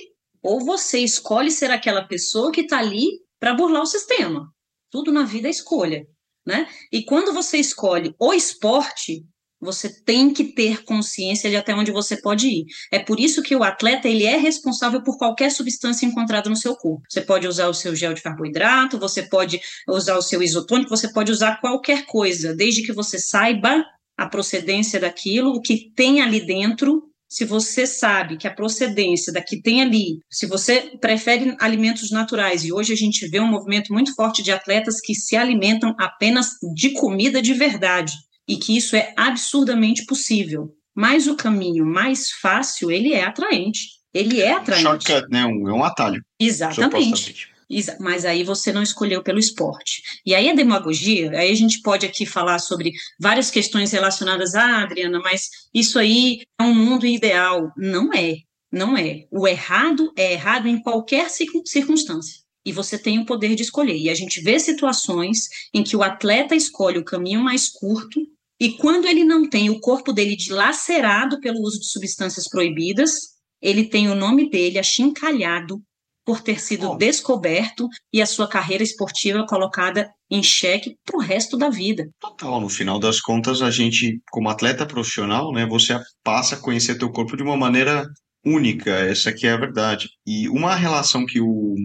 ou 0.42 0.64
você 0.64 0.98
escolhe 0.98 1.52
ser 1.52 1.70
aquela 1.70 2.02
pessoa 2.02 2.50
que 2.50 2.62
está 2.62 2.78
ali 2.78 3.06
para 3.38 3.54
burlar 3.54 3.82
o 3.82 3.86
sistema. 3.86 4.48
Tudo 4.90 5.12
na 5.12 5.24
vida 5.24 5.46
é 5.46 5.50
escolha 5.50 6.06
né? 6.46 6.66
E 6.92 7.02
quando 7.04 7.32
você 7.32 7.58
escolhe 7.58 8.14
o 8.18 8.32
esporte, 8.32 9.24
você 9.60 9.88
tem 10.04 10.32
que 10.32 10.44
ter 10.44 10.84
consciência 10.84 11.48
de 11.48 11.56
até 11.56 11.74
onde 11.74 11.90
você 11.90 12.20
pode 12.20 12.46
ir. 12.46 12.66
É 12.92 12.98
por 12.98 13.18
isso 13.18 13.42
que 13.42 13.56
o 13.56 13.64
atleta 13.64 14.06
ele 14.06 14.24
é 14.24 14.36
responsável 14.36 15.02
por 15.02 15.16
qualquer 15.18 15.50
substância 15.50 16.06
encontrada 16.06 16.48
no 16.48 16.56
seu 16.56 16.76
corpo. 16.76 17.02
Você 17.08 17.22
pode 17.22 17.48
usar 17.48 17.68
o 17.68 17.74
seu 17.74 17.94
gel 17.96 18.14
de 18.14 18.22
carboidrato, 18.22 18.98
você 18.98 19.22
pode 19.22 19.60
usar 19.88 20.16
o 20.16 20.22
seu 20.22 20.42
isotônico, 20.42 20.90
você 20.90 21.12
pode 21.12 21.32
usar 21.32 21.60
qualquer 21.60 22.04
coisa, 22.06 22.54
desde 22.54 22.82
que 22.82 22.92
você 22.92 23.18
saiba 23.18 23.84
a 24.16 24.28
procedência 24.28 25.00
daquilo, 25.00 25.50
o 25.50 25.60
que 25.60 25.90
tem 25.94 26.22
ali 26.22 26.44
dentro 26.44 27.10
se 27.28 27.44
você 27.44 27.86
sabe 27.86 28.36
que 28.36 28.46
a 28.46 28.54
procedência 28.54 29.32
da 29.32 29.42
que 29.42 29.60
tem 29.60 29.82
ali, 29.82 30.18
se 30.30 30.46
você 30.46 30.92
prefere 31.00 31.56
alimentos 31.60 32.10
naturais, 32.10 32.64
e 32.64 32.72
hoje 32.72 32.92
a 32.92 32.96
gente 32.96 33.26
vê 33.28 33.40
um 33.40 33.50
movimento 33.50 33.92
muito 33.92 34.14
forte 34.14 34.42
de 34.42 34.52
atletas 34.52 35.00
que 35.00 35.14
se 35.14 35.36
alimentam 35.36 35.94
apenas 35.98 36.50
de 36.74 36.90
comida 36.90 37.42
de 37.42 37.52
verdade, 37.54 38.12
e 38.48 38.56
que 38.56 38.76
isso 38.76 38.94
é 38.94 39.12
absurdamente 39.16 40.04
possível. 40.06 40.72
Mas 40.94 41.26
o 41.26 41.36
caminho 41.36 41.84
mais 41.84 42.30
fácil, 42.30 42.90
ele 42.90 43.12
é 43.12 43.24
atraente. 43.24 43.96
Ele 44.14 44.40
é 44.40 44.52
atraente. 44.52 44.82
Shortcut, 44.82 45.28
né? 45.30 45.44
Um, 45.44 45.68
é 45.68 45.72
um 45.72 45.84
atalho. 45.84 46.24
Exatamente. 46.40 47.50
Mas 47.98 48.24
aí 48.24 48.44
você 48.44 48.72
não 48.72 48.82
escolheu 48.82 49.22
pelo 49.22 49.38
esporte. 49.38 50.02
E 50.24 50.34
aí 50.34 50.48
a 50.48 50.54
demagogia, 50.54 51.30
aí 51.32 51.50
a 51.50 51.54
gente 51.54 51.80
pode 51.82 52.06
aqui 52.06 52.24
falar 52.24 52.58
sobre 52.58 52.92
várias 53.18 53.50
questões 53.50 53.92
relacionadas 53.92 54.54
a 54.54 54.64
ah, 54.64 54.82
Adriana, 54.82 55.18
mas 55.20 55.48
isso 55.74 55.98
aí 55.98 56.42
é 56.58 56.62
um 56.62 56.74
mundo 56.74 57.06
ideal. 57.06 57.72
Não 57.76 58.12
é, 58.12 58.36
não 58.70 58.96
é. 58.96 59.24
O 59.30 59.48
errado 59.48 60.12
é 60.16 60.32
errado 60.32 60.68
em 60.68 60.80
qualquer 60.80 61.28
circunstância. 61.28 62.40
E 62.64 62.72
você 62.72 62.98
tem 62.98 63.18
o 63.18 63.26
poder 63.26 63.54
de 63.54 63.62
escolher. 63.62 63.96
E 63.96 64.10
a 64.10 64.14
gente 64.14 64.40
vê 64.40 64.58
situações 64.58 65.48
em 65.72 65.82
que 65.82 65.96
o 65.96 66.02
atleta 66.02 66.54
escolhe 66.54 66.98
o 66.98 67.04
caminho 67.04 67.40
mais 67.40 67.68
curto, 67.68 68.20
e 68.58 68.72
quando 68.72 69.06
ele 69.06 69.22
não 69.22 69.48
tem 69.48 69.68
o 69.68 69.80
corpo 69.80 70.12
dele 70.12 70.34
dilacerado 70.34 71.38
pelo 71.40 71.60
uso 71.60 71.78
de 71.78 71.86
substâncias 71.86 72.48
proibidas, 72.48 73.36
ele 73.60 73.84
tem 73.84 74.08
o 74.08 74.14
nome 74.14 74.48
dele 74.48 74.78
achincalhado 74.78 75.82
por 76.26 76.40
ter 76.40 76.60
sido 76.60 76.90
oh. 76.90 76.96
descoberto 76.96 77.88
e 78.12 78.20
a 78.20 78.26
sua 78.26 78.48
carreira 78.48 78.82
esportiva 78.82 79.46
colocada 79.46 80.10
em 80.28 80.42
xeque 80.42 80.96
para 81.04 81.16
o 81.16 81.20
resto 81.20 81.56
da 81.56 81.70
vida. 81.70 82.10
Total, 82.20 82.60
no 82.60 82.68
final 82.68 82.98
das 82.98 83.20
contas, 83.20 83.62
a 83.62 83.70
gente, 83.70 84.20
como 84.32 84.50
atleta 84.50 84.84
profissional, 84.84 85.52
né, 85.52 85.64
você 85.64 85.96
passa 86.24 86.56
a 86.56 86.60
conhecer 86.60 86.98
teu 86.98 87.12
corpo 87.12 87.36
de 87.36 87.44
uma 87.44 87.56
maneira 87.56 88.04
única, 88.44 88.90
essa 88.90 89.32
que 89.32 89.46
é 89.46 89.52
a 89.52 89.56
verdade. 89.56 90.08
E 90.26 90.48
uma 90.48 90.74
relação 90.74 91.24
que 91.24 91.40
o 91.40 91.76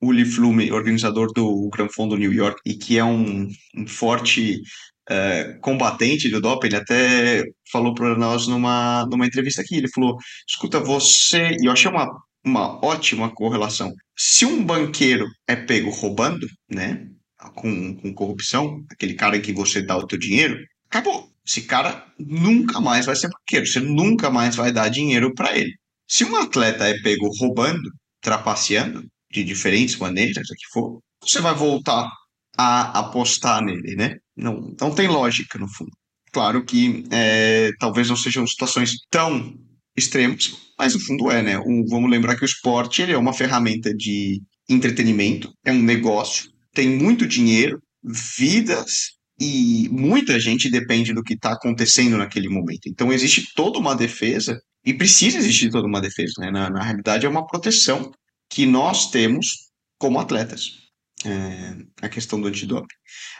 Uli 0.00 0.24
Flume, 0.24 0.72
organizador 0.72 1.30
do 1.34 1.68
Gran 1.70 1.88
Fondo 1.88 2.16
New 2.16 2.32
York, 2.32 2.60
e 2.64 2.74
que 2.74 2.98
é 2.98 3.04
um, 3.04 3.46
um 3.76 3.86
forte 3.86 4.60
é, 5.08 5.58
combatente 5.60 6.30
do 6.30 6.40
doping, 6.40 6.68
ele 6.68 6.76
até 6.76 7.44
falou 7.70 7.94
para 7.94 8.16
nós 8.16 8.46
numa, 8.46 9.06
numa 9.10 9.26
entrevista 9.26 9.60
aqui, 9.60 9.76
ele 9.76 9.88
falou, 9.88 10.16
escuta, 10.48 10.80
você... 10.80 11.56
E 11.60 11.66
eu 11.66 11.72
achei 11.72 11.90
uma 11.90 12.08
uma 12.44 12.84
ótima 12.84 13.30
correlação. 13.30 13.92
Se 14.16 14.44
um 14.44 14.64
banqueiro 14.64 15.26
é 15.46 15.56
pego 15.56 15.90
roubando, 15.90 16.46
né, 16.68 17.06
com, 17.54 17.96
com 17.96 18.14
corrupção, 18.14 18.84
aquele 18.90 19.14
cara 19.14 19.40
que 19.40 19.52
você 19.52 19.82
dá 19.82 19.96
o 19.96 20.06
teu 20.06 20.18
dinheiro, 20.18 20.58
acabou. 20.88 21.30
Esse 21.46 21.62
cara 21.62 22.06
nunca 22.18 22.80
mais 22.80 23.06
vai 23.06 23.16
ser 23.16 23.28
banqueiro, 23.28 23.66
você 23.66 23.80
nunca 23.80 24.30
mais 24.30 24.54
vai 24.54 24.72
dar 24.72 24.88
dinheiro 24.88 25.34
para 25.34 25.56
ele. 25.56 25.72
Se 26.06 26.24
um 26.24 26.36
atleta 26.36 26.86
é 26.86 27.00
pego 27.00 27.28
roubando, 27.38 27.90
trapaceando, 28.20 29.04
de 29.32 29.42
diferentes 29.42 29.96
maneiras, 29.96 30.50
o 30.50 30.54
que 30.54 30.66
for, 30.72 31.00
você 31.22 31.40
vai 31.40 31.54
voltar 31.54 32.08
a 32.56 32.98
apostar 32.98 33.64
nele, 33.64 33.96
né? 33.96 34.16
Não, 34.36 34.74
não 34.78 34.94
tem 34.94 35.08
lógica, 35.08 35.58
no 35.58 35.66
fundo. 35.66 35.90
Claro 36.30 36.64
que 36.64 37.04
é, 37.10 37.70
talvez 37.78 38.08
não 38.08 38.16
sejam 38.16 38.46
situações 38.46 38.92
tão 39.10 39.54
extremos, 39.96 40.72
mas 40.78 40.94
no 40.94 41.00
fundo 41.00 41.30
é, 41.30 41.42
né? 41.42 41.58
O, 41.58 41.86
vamos 41.88 42.10
lembrar 42.10 42.36
que 42.36 42.44
o 42.44 42.46
esporte 42.46 43.02
ele 43.02 43.12
é 43.12 43.18
uma 43.18 43.32
ferramenta 43.32 43.94
de 43.94 44.42
entretenimento, 44.68 45.52
é 45.64 45.72
um 45.72 45.82
negócio, 45.82 46.50
tem 46.72 46.88
muito 46.88 47.26
dinheiro, 47.26 47.80
vidas 48.02 49.12
e 49.38 49.88
muita 49.90 50.38
gente 50.40 50.70
depende 50.70 51.12
do 51.12 51.22
que 51.22 51.34
está 51.34 51.52
acontecendo 51.52 52.16
naquele 52.16 52.48
momento. 52.48 52.86
Então 52.86 53.12
existe 53.12 53.52
toda 53.54 53.78
uma 53.78 53.94
defesa 53.94 54.60
e 54.84 54.94
precisa 54.94 55.38
existir 55.38 55.70
toda 55.70 55.86
uma 55.86 56.00
defesa, 56.00 56.32
né? 56.38 56.50
Na, 56.50 56.70
na 56.70 56.82
realidade 56.82 57.26
é 57.26 57.28
uma 57.28 57.46
proteção 57.46 58.10
que 58.50 58.66
nós 58.66 59.10
temos 59.10 59.70
como 59.98 60.18
atletas. 60.18 60.80
É, 61.24 61.76
a 62.00 62.08
questão 62.08 62.40
do 62.40 62.48
antidoping. 62.48 62.96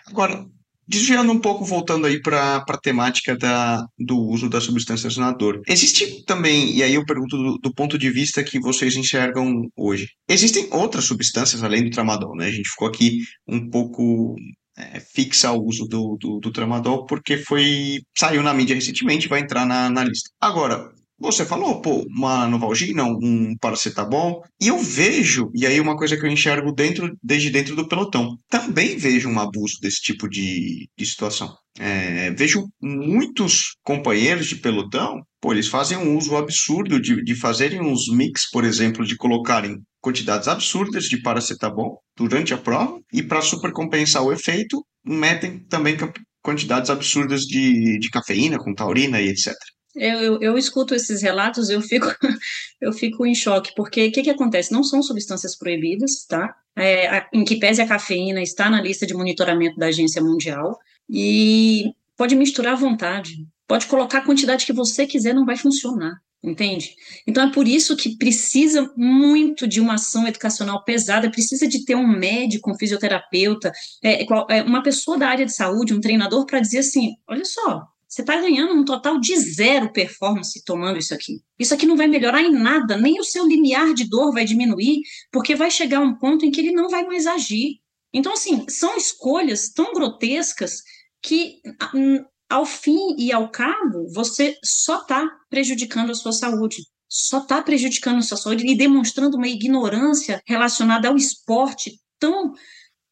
Agora, 0.07 0.47
Desviando 0.87 1.33
um 1.33 1.39
pouco, 1.39 1.65
voltando 1.65 2.07
aí 2.07 2.21
para 2.21 2.57
a 2.57 2.79
temática 2.79 3.37
da, 3.37 3.85
do 3.99 4.19
uso 4.19 4.49
das 4.49 4.65
substâncias 4.65 5.17
na 5.17 5.33
dor. 5.33 5.61
Existe 5.67 6.25
também, 6.25 6.75
e 6.75 6.83
aí 6.83 6.95
eu 6.95 7.05
pergunto 7.05 7.37
do, 7.37 7.59
do, 7.59 7.75
ponto 7.75 7.97
de 7.97 8.11
vista 8.11 8.43
que 8.43 8.59
vocês 8.59 8.97
enxergam 8.97 9.69
hoje, 9.77 10.09
existem 10.29 10.69
outras 10.71 11.05
substâncias 11.05 11.63
além 11.63 11.85
do 11.85 11.91
tramadol, 11.91 12.35
né? 12.35 12.47
A 12.47 12.51
gente 12.51 12.69
ficou 12.69 12.89
aqui 12.89 13.21
um 13.47 13.71
pouco 13.71 14.35
é, 14.77 15.01
fixa 15.01 15.49
ao 15.49 15.63
uso 15.65 15.87
do, 15.87 16.17
do, 16.19 16.41
do, 16.41 16.51
tramadol 16.51 17.07
porque 17.07 17.37
foi 17.37 18.01
saiu 18.17 18.43
na 18.43 18.55
mídia 18.55 18.75
recentemente 18.75 19.29
vai 19.29 19.41
entrar 19.41 19.67
na, 19.67 19.91
na 19.91 20.03
lista. 20.03 20.31
Agora, 20.41 20.91
você 21.23 21.47
falou, 21.47 21.81
pô, 21.81 22.05
uma 22.11 22.47
Novalgina, 22.47 23.05
um 23.05 23.57
paracetamol, 23.61 24.43
e 24.61 24.69
eu 24.69 24.79
vejo, 24.79 25.51
e 25.55 25.67
aí 25.67 25.81
uma 25.81 25.97
coisa 25.97 26.17
que 26.17 26.27
eu 26.27 26.31
enxergo 26.31 26.73
dentro, 26.73 27.17
desde 27.23 27.51
dentro 27.51 27.77
do 27.77 27.89
pelotão, 27.89 28.37
também 28.49 28.97
vejo 28.97 29.29
um 29.29 29.39
abuso 29.39 29.79
desse 29.81 30.01
tipo 30.01 30.29
de, 30.29 30.89
de 30.97 31.07
situação. 31.07 31.55
É, 31.79 32.31
vejo 32.33 32.67
muitos 32.83 33.77
companheiros 33.83 34.47
de 34.47 34.57
pelotão, 34.57 35.23
pô, 35.41 35.53
eles 35.53 35.69
fazem 35.69 35.97
um 35.97 36.17
uso 36.17 36.37
absurdo 36.37 37.01
de, 37.01 37.23
de 37.23 37.35
fazerem 37.35 37.81
uns 37.81 38.09
mix, 38.13 38.51
por 38.51 38.65
exemplo, 38.65 39.07
de 39.07 39.17
colocarem 39.17 39.79
quantidades 40.01 40.49
absurdas 40.49 41.05
de 41.05 41.23
paracetamol 41.23 42.03
durante 42.17 42.53
a 42.53 42.59
prova, 42.59 42.99
e 43.13 43.23
para 43.23 43.41
supercompensar 43.41 44.23
o 44.23 44.33
efeito, 44.33 44.85
metem 45.05 45.61
também 45.61 45.97
quantidades 46.43 46.91
absurdas 46.91 47.43
de, 47.43 47.99
de 47.99 48.11
cafeína 48.11 48.59
com 48.59 48.75
taurina 48.75 49.21
e 49.21 49.29
etc. 49.29 49.55
Eu, 49.95 50.21
eu, 50.21 50.41
eu, 50.41 50.59
escuto 50.59 50.95
esses 50.95 51.21
relatos, 51.21 51.69
eu 51.69 51.81
fico, 51.83 52.07
eu 52.81 52.93
fico 52.93 53.27
em 53.27 53.35
choque, 53.35 53.75
porque 53.77 54.07
o 54.07 54.13
que, 54.13 54.23
que 54.23 54.31
acontece? 54.31 54.73
Não 54.73 54.83
são 54.83 55.03
substâncias 55.03 55.57
proibidas, 55.57 56.25
tá? 56.27 56.55
É, 56.75 57.09
a, 57.09 57.29
em 57.33 57.45
que 57.45 57.57
pese 57.57 57.83
a 57.83 57.87
cafeína 57.87 58.43
está 58.43 58.71
na 58.71 58.81
lista 58.81 59.07
de 59.07 59.13
monitoramento 59.13 59.77
da 59.77 59.87
Agência 59.87 60.23
Mundial, 60.23 60.79
e 61.09 61.93
pode 62.17 62.35
misturar 62.35 62.73
à 62.73 62.77
vontade, 62.77 63.47
pode 63.69 63.87
colocar 63.87 64.19
a 64.19 64.25
quantidade 64.25 64.65
que 64.65 64.73
você 64.73 65.07
quiser, 65.07 65.35
não 65.35 65.45
vai 65.45 65.57
funcionar, 65.57 66.15
entende? 66.43 66.95
Então 67.27 67.47
é 67.47 67.53
por 67.53 67.69
isso 67.69 67.97
que 67.97 68.17
precisa 68.17 68.91
muito 68.97 69.67
de 69.67 69.81
uma 69.81 69.95
ação 69.95 70.27
educacional 70.27 70.83
pesada, 70.85 71.31
precisa 71.31 71.69
de 71.69 71.85
ter 71.85 71.95
um 71.95 72.07
médico, 72.07 72.71
um 72.71 72.79
fisioterapeuta, 72.79 73.71
é, 74.03 74.25
é 74.25 74.63
uma 74.63 74.83
pessoa 74.83 75.19
da 75.19 75.29
área 75.29 75.45
de 75.45 75.53
saúde, 75.53 75.93
um 75.93 76.01
treinador, 76.01 76.47
para 76.47 76.61
dizer 76.61 76.79
assim: 76.79 77.15
olha 77.29 77.45
só, 77.45 77.83
você 78.13 78.21
está 78.21 78.37
ganhando 78.37 78.75
um 78.75 78.85
total 78.85 79.19
de 79.19 79.35
zero 79.39 79.91
performance 79.91 80.63
tomando 80.67 80.99
isso 80.99 81.15
aqui. 81.15 81.41
Isso 81.59 81.73
aqui 81.73 81.87
não 81.87 81.97
vai 81.97 82.07
melhorar 82.07 82.43
em 82.43 82.53
nada, 82.53 82.95
nem 82.95 83.19
o 83.19 83.25
seu 83.25 83.47
limiar 83.47 83.95
de 83.95 84.05
dor 84.05 84.35
vai 84.35 84.45
diminuir, 84.45 85.01
porque 85.31 85.55
vai 85.55 85.71
chegar 85.71 86.01
um 86.01 86.15
ponto 86.19 86.45
em 86.45 86.51
que 86.51 86.61
ele 86.61 86.73
não 86.73 86.91
vai 86.91 87.07
mais 87.07 87.27
agir. 87.27 87.81
Então, 88.13 88.35
assim, 88.35 88.67
são 88.69 88.99
escolhas 88.99 89.71
tão 89.71 89.95
grotescas 89.95 90.83
que, 91.23 91.63
ao 92.51 92.67
fim 92.67 93.17
e 93.17 93.33
ao 93.33 93.51
cabo, 93.51 94.07
você 94.13 94.59
só 94.63 95.01
está 95.01 95.27
prejudicando 95.49 96.11
a 96.11 96.15
sua 96.15 96.33
saúde, 96.33 96.85
só 97.09 97.39
está 97.39 97.63
prejudicando 97.63 98.19
a 98.19 98.23
sua 98.23 98.37
saúde 98.37 98.67
e 98.67 98.77
demonstrando 98.77 99.39
uma 99.39 99.49
ignorância 99.49 100.43
relacionada 100.47 101.09
ao 101.09 101.17
esporte 101.17 101.99
tão 102.19 102.53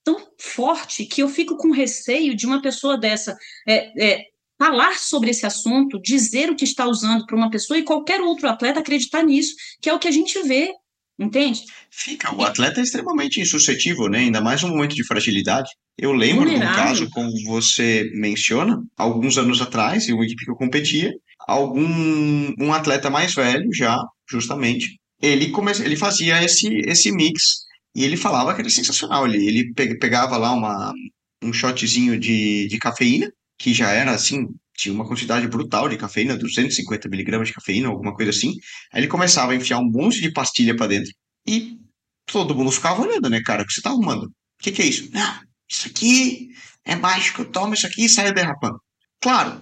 tão 0.03 0.29
forte 0.39 1.05
que 1.05 1.23
eu 1.23 1.29
fico 1.29 1.59
com 1.59 1.71
receio 1.71 2.35
de 2.35 2.47
uma 2.47 2.63
pessoa 2.63 2.97
dessa 2.97 3.37
é, 3.69 3.93
é, 4.03 4.25
falar 4.61 4.99
sobre 4.99 5.31
esse 5.31 5.47
assunto, 5.47 5.99
dizer 6.03 6.51
o 6.51 6.55
que 6.55 6.65
está 6.65 6.87
usando 6.87 7.25
para 7.25 7.35
uma 7.35 7.51
pessoa 7.51 7.79
e 7.79 7.83
qualquer 7.83 8.21
outro 8.21 8.47
atleta 8.47 8.81
acreditar 8.81 9.23
nisso, 9.23 9.55
que 9.81 9.89
é 9.89 9.95
o 9.95 9.99
que 9.99 10.07
a 10.07 10.11
gente 10.11 10.39
vê, 10.43 10.71
entende? 11.19 11.65
Fica, 11.91 12.35
o 12.35 12.43
atleta 12.43 12.79
é 12.79 12.83
extremamente 12.83 13.41
insuscetível, 13.41 14.11
né? 14.11 14.19
Ainda 14.19 14.43
mais 14.43 14.63
num 14.63 14.69
momento 14.69 14.95
de 14.95 15.03
fragilidade. 15.03 15.71
Eu 15.97 16.13
lembro 16.13 16.47
de 16.47 16.57
um 16.57 16.61
caso, 16.61 17.09
como 17.09 17.33
você 17.47 18.11
menciona, 18.15 18.83
alguns 18.99 19.39
anos 19.39 19.63
atrás, 19.63 20.07
em 20.07 20.13
uma 20.13 20.27
equipe 20.27 20.45
que 20.45 20.51
eu 20.51 20.57
competia, 20.57 21.11
algum 21.49 22.55
um 22.61 22.75
atleta 22.75 23.09
mais 23.09 23.35
velho 23.35 23.73
já, 23.73 23.99
justamente, 24.31 25.01
ele, 25.23 25.49
come, 25.49 25.73
ele 25.83 25.97
fazia 25.97 26.45
esse, 26.45 26.69
esse 26.87 27.11
mix 27.11 27.65
e 27.95 28.05
ele 28.05 28.17
falava 28.19 28.55
que 28.55 28.61
era 28.61 28.69
sensacional. 28.69 29.27
Ele, 29.27 29.47
ele 29.47 29.75
pegava 29.75 30.37
lá 30.37 30.53
uma, 30.53 30.93
um 31.43 31.51
shotzinho 31.51 32.19
de, 32.19 32.69
de 32.69 32.79
cafeína, 32.79 33.33
que 33.61 33.75
já 33.75 33.91
era 33.91 34.13
assim, 34.13 34.49
tinha 34.75 34.95
uma 34.95 35.07
quantidade 35.07 35.47
brutal 35.47 35.87
de 35.87 35.99
cafeína, 35.99 36.35
250 36.35 37.11
miligramas 37.11 37.49
de 37.49 37.55
cafeína, 37.55 37.89
alguma 37.89 38.15
coisa 38.15 38.31
assim. 38.31 38.55
Aí 38.91 39.03
ele 39.03 39.07
começava 39.07 39.53
a 39.53 39.55
enfiar 39.55 39.79
um 39.79 39.91
monte 39.91 40.19
de 40.23 40.33
pastilha 40.33 40.75
para 40.75 40.87
dentro 40.87 41.13
e 41.47 41.77
todo 42.25 42.55
mundo 42.55 42.73
ficava 42.73 43.03
olhando, 43.03 43.29
né, 43.29 43.43
cara? 43.45 43.63
O 43.63 43.67
que 43.67 43.75
você 43.75 43.83
tá 43.83 43.91
arrumando? 43.91 44.25
O 44.25 44.33
que, 44.63 44.73
que 44.73 44.81
é 44.81 44.87
isso? 44.87 45.11
Não, 45.13 45.41
isso 45.71 45.89
aqui 45.89 46.49
é 46.87 46.97
mágico, 46.97 47.45
toma 47.45 47.75
isso 47.75 47.87
aqui 47.87 48.07
e 48.07 48.09
sai 48.09 48.33
derrapando. 48.33 48.81
Claro, 49.21 49.61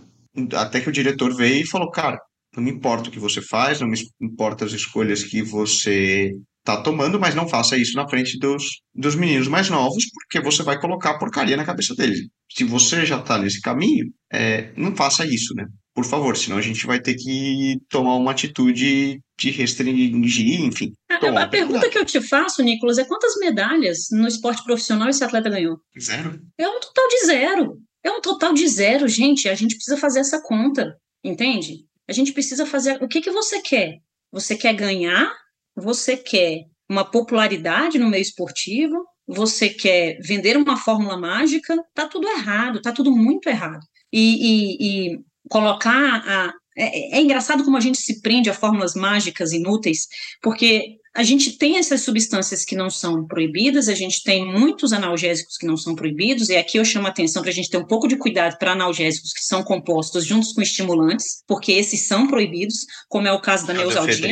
até 0.55 0.81
que 0.81 0.89
o 0.89 0.93
diretor 0.93 1.35
veio 1.35 1.63
e 1.63 1.67
falou, 1.67 1.91
cara, 1.91 2.21
não 2.55 2.63
me 2.63 2.71
importa 2.71 3.09
o 3.09 3.13
que 3.13 3.19
você 3.19 3.43
faz, 3.43 3.81
não 3.81 3.89
me 3.89 3.99
importa 4.21 4.65
as 4.65 4.73
escolhas 4.73 5.25
que 5.25 5.43
você 5.43 6.31
tá 6.63 6.81
tomando, 6.81 7.19
mas 7.19 7.35
não 7.35 7.49
faça 7.49 7.77
isso 7.77 7.97
na 7.97 8.09
frente 8.09 8.39
dos, 8.39 8.81
dos 8.95 9.17
meninos 9.17 9.49
mais 9.49 9.69
novos, 9.69 10.05
porque 10.13 10.41
você 10.41 10.63
vai 10.63 10.81
colocar 10.81 11.19
porcaria 11.19 11.57
na 11.57 11.65
cabeça 11.65 11.97
deles. 11.97 12.21
Se 12.51 12.65
você 12.65 13.05
já 13.05 13.21
tá 13.21 13.39
nesse 13.39 13.61
caminho, 13.61 14.07
é, 14.33 14.73
não 14.77 14.95
faça 14.97 15.27
isso, 15.27 15.55
né? 15.55 15.67
Por 15.95 16.05
favor, 16.05 16.37
senão 16.37 16.59
a 16.59 16.63
gente 16.63 16.87
vai 16.87 17.01
ter 17.01 17.15
que 17.15 17.77
tomar 17.89 18.15
uma 18.17 18.31
atitude 18.31 19.21
de 19.39 19.51
restringir, 19.51 20.61
enfim. 20.61 20.93
A, 21.11 21.43
a 21.43 21.49
pergunta 21.49 21.91
que 21.91 21.99
eu 21.99 22.05
te 22.05 22.21
faço, 22.21 22.63
Nicolas, 22.63 22.99
é 22.99 23.05
quantas 23.05 23.37
medalhas 23.37 24.07
no 24.13 24.27
esporte 24.27 24.63
profissional 24.65 25.09
esse 25.09 25.25
atleta 25.25 25.51
ganhou? 25.51 25.79
Zero. 26.01 26.41
É 26.57 26.69
um 26.69 26.81
total 26.81 27.09
de 27.09 27.27
zero. 27.27 27.79
É 28.05 28.11
um 28.11 28.21
total 28.21 28.55
de 28.55 28.67
zero, 28.69 29.09
gente. 29.09 29.49
A 29.49 29.55
gente 29.55 29.75
precisa 29.75 29.97
fazer 29.97 30.21
essa 30.21 30.41
conta, 30.41 30.97
entende? 31.25 31.85
A 32.09 32.13
gente 32.13 32.33
precisa 32.33 32.65
fazer. 32.65 33.03
O 33.03 33.09
que, 33.09 33.21
que 33.21 33.31
você 33.31 33.61
quer? 33.61 33.97
Você 34.33 34.57
quer 34.57 34.75
ganhar 34.75 35.33
você 35.79 36.17
quer 36.17 36.65
uma 36.89 37.05
popularidade 37.05 37.99
no 37.99 38.09
meio 38.09 38.23
esportivo, 38.23 39.05
você 39.29 39.69
quer 39.69 40.19
vender 40.23 40.57
uma 40.57 40.79
fórmula 40.79 41.19
mágica, 41.19 41.77
tá 41.95 42.07
tudo 42.07 42.27
errado, 42.27 42.81
tá 42.81 42.91
tudo 42.91 43.15
muito 43.15 43.49
errado. 43.49 43.85
E, 44.11 44.21
e, 44.21 45.13
e 45.13 45.19
colocar 45.51 46.23
a. 46.27 46.55
É, 46.81 47.19
é, 47.19 47.21
engraçado 47.21 47.65
como 47.65 47.77
a 47.77 47.81
gente 47.81 47.99
se 47.99 48.23
prende 48.23 48.49
a 48.49 48.55
fórmulas 48.55 48.95
mágicas 48.95 49.53
inúteis, 49.53 50.07
porque 50.41 50.99
a 51.13 51.25
gente 51.25 51.59
tem 51.59 51.77
essas 51.77 52.03
substâncias 52.03 52.65
que 52.65 52.77
não 52.77 52.89
são 52.89 53.27
proibidas, 53.27 53.89
a 53.89 53.95
gente 53.97 54.23
tem 54.23 54.47
muitos 54.47 54.93
analgésicos 54.93 55.57
que 55.57 55.67
não 55.67 55.77
são 55.77 55.97
proibidos, 55.97 56.49
e 56.49 56.57
aqui 56.57 56.79
eu 56.79 56.85
chamo 56.85 57.09
a 57.09 57.11
atenção 57.11 57.43
para 57.43 57.51
a 57.51 57.55
gente 57.55 57.69
ter 57.69 57.79
um 57.79 57.85
pouco 57.85 58.07
de 58.07 58.17
cuidado 58.17 58.57
para 58.59 58.71
analgésicos 58.71 59.33
que 59.33 59.41
são 59.41 59.65
compostos 59.65 60.25
juntos 60.25 60.53
com 60.53 60.63
estimulantes, 60.63 61.43
porque 61.49 61.73
esses 61.73 62.07
são 62.07 62.29
proibidos, 62.29 62.87
como 63.09 63.27
é 63.27 63.33
o 63.33 63.41
caso 63.41 63.67
da 63.67 63.75
neosaldina. 63.75 64.29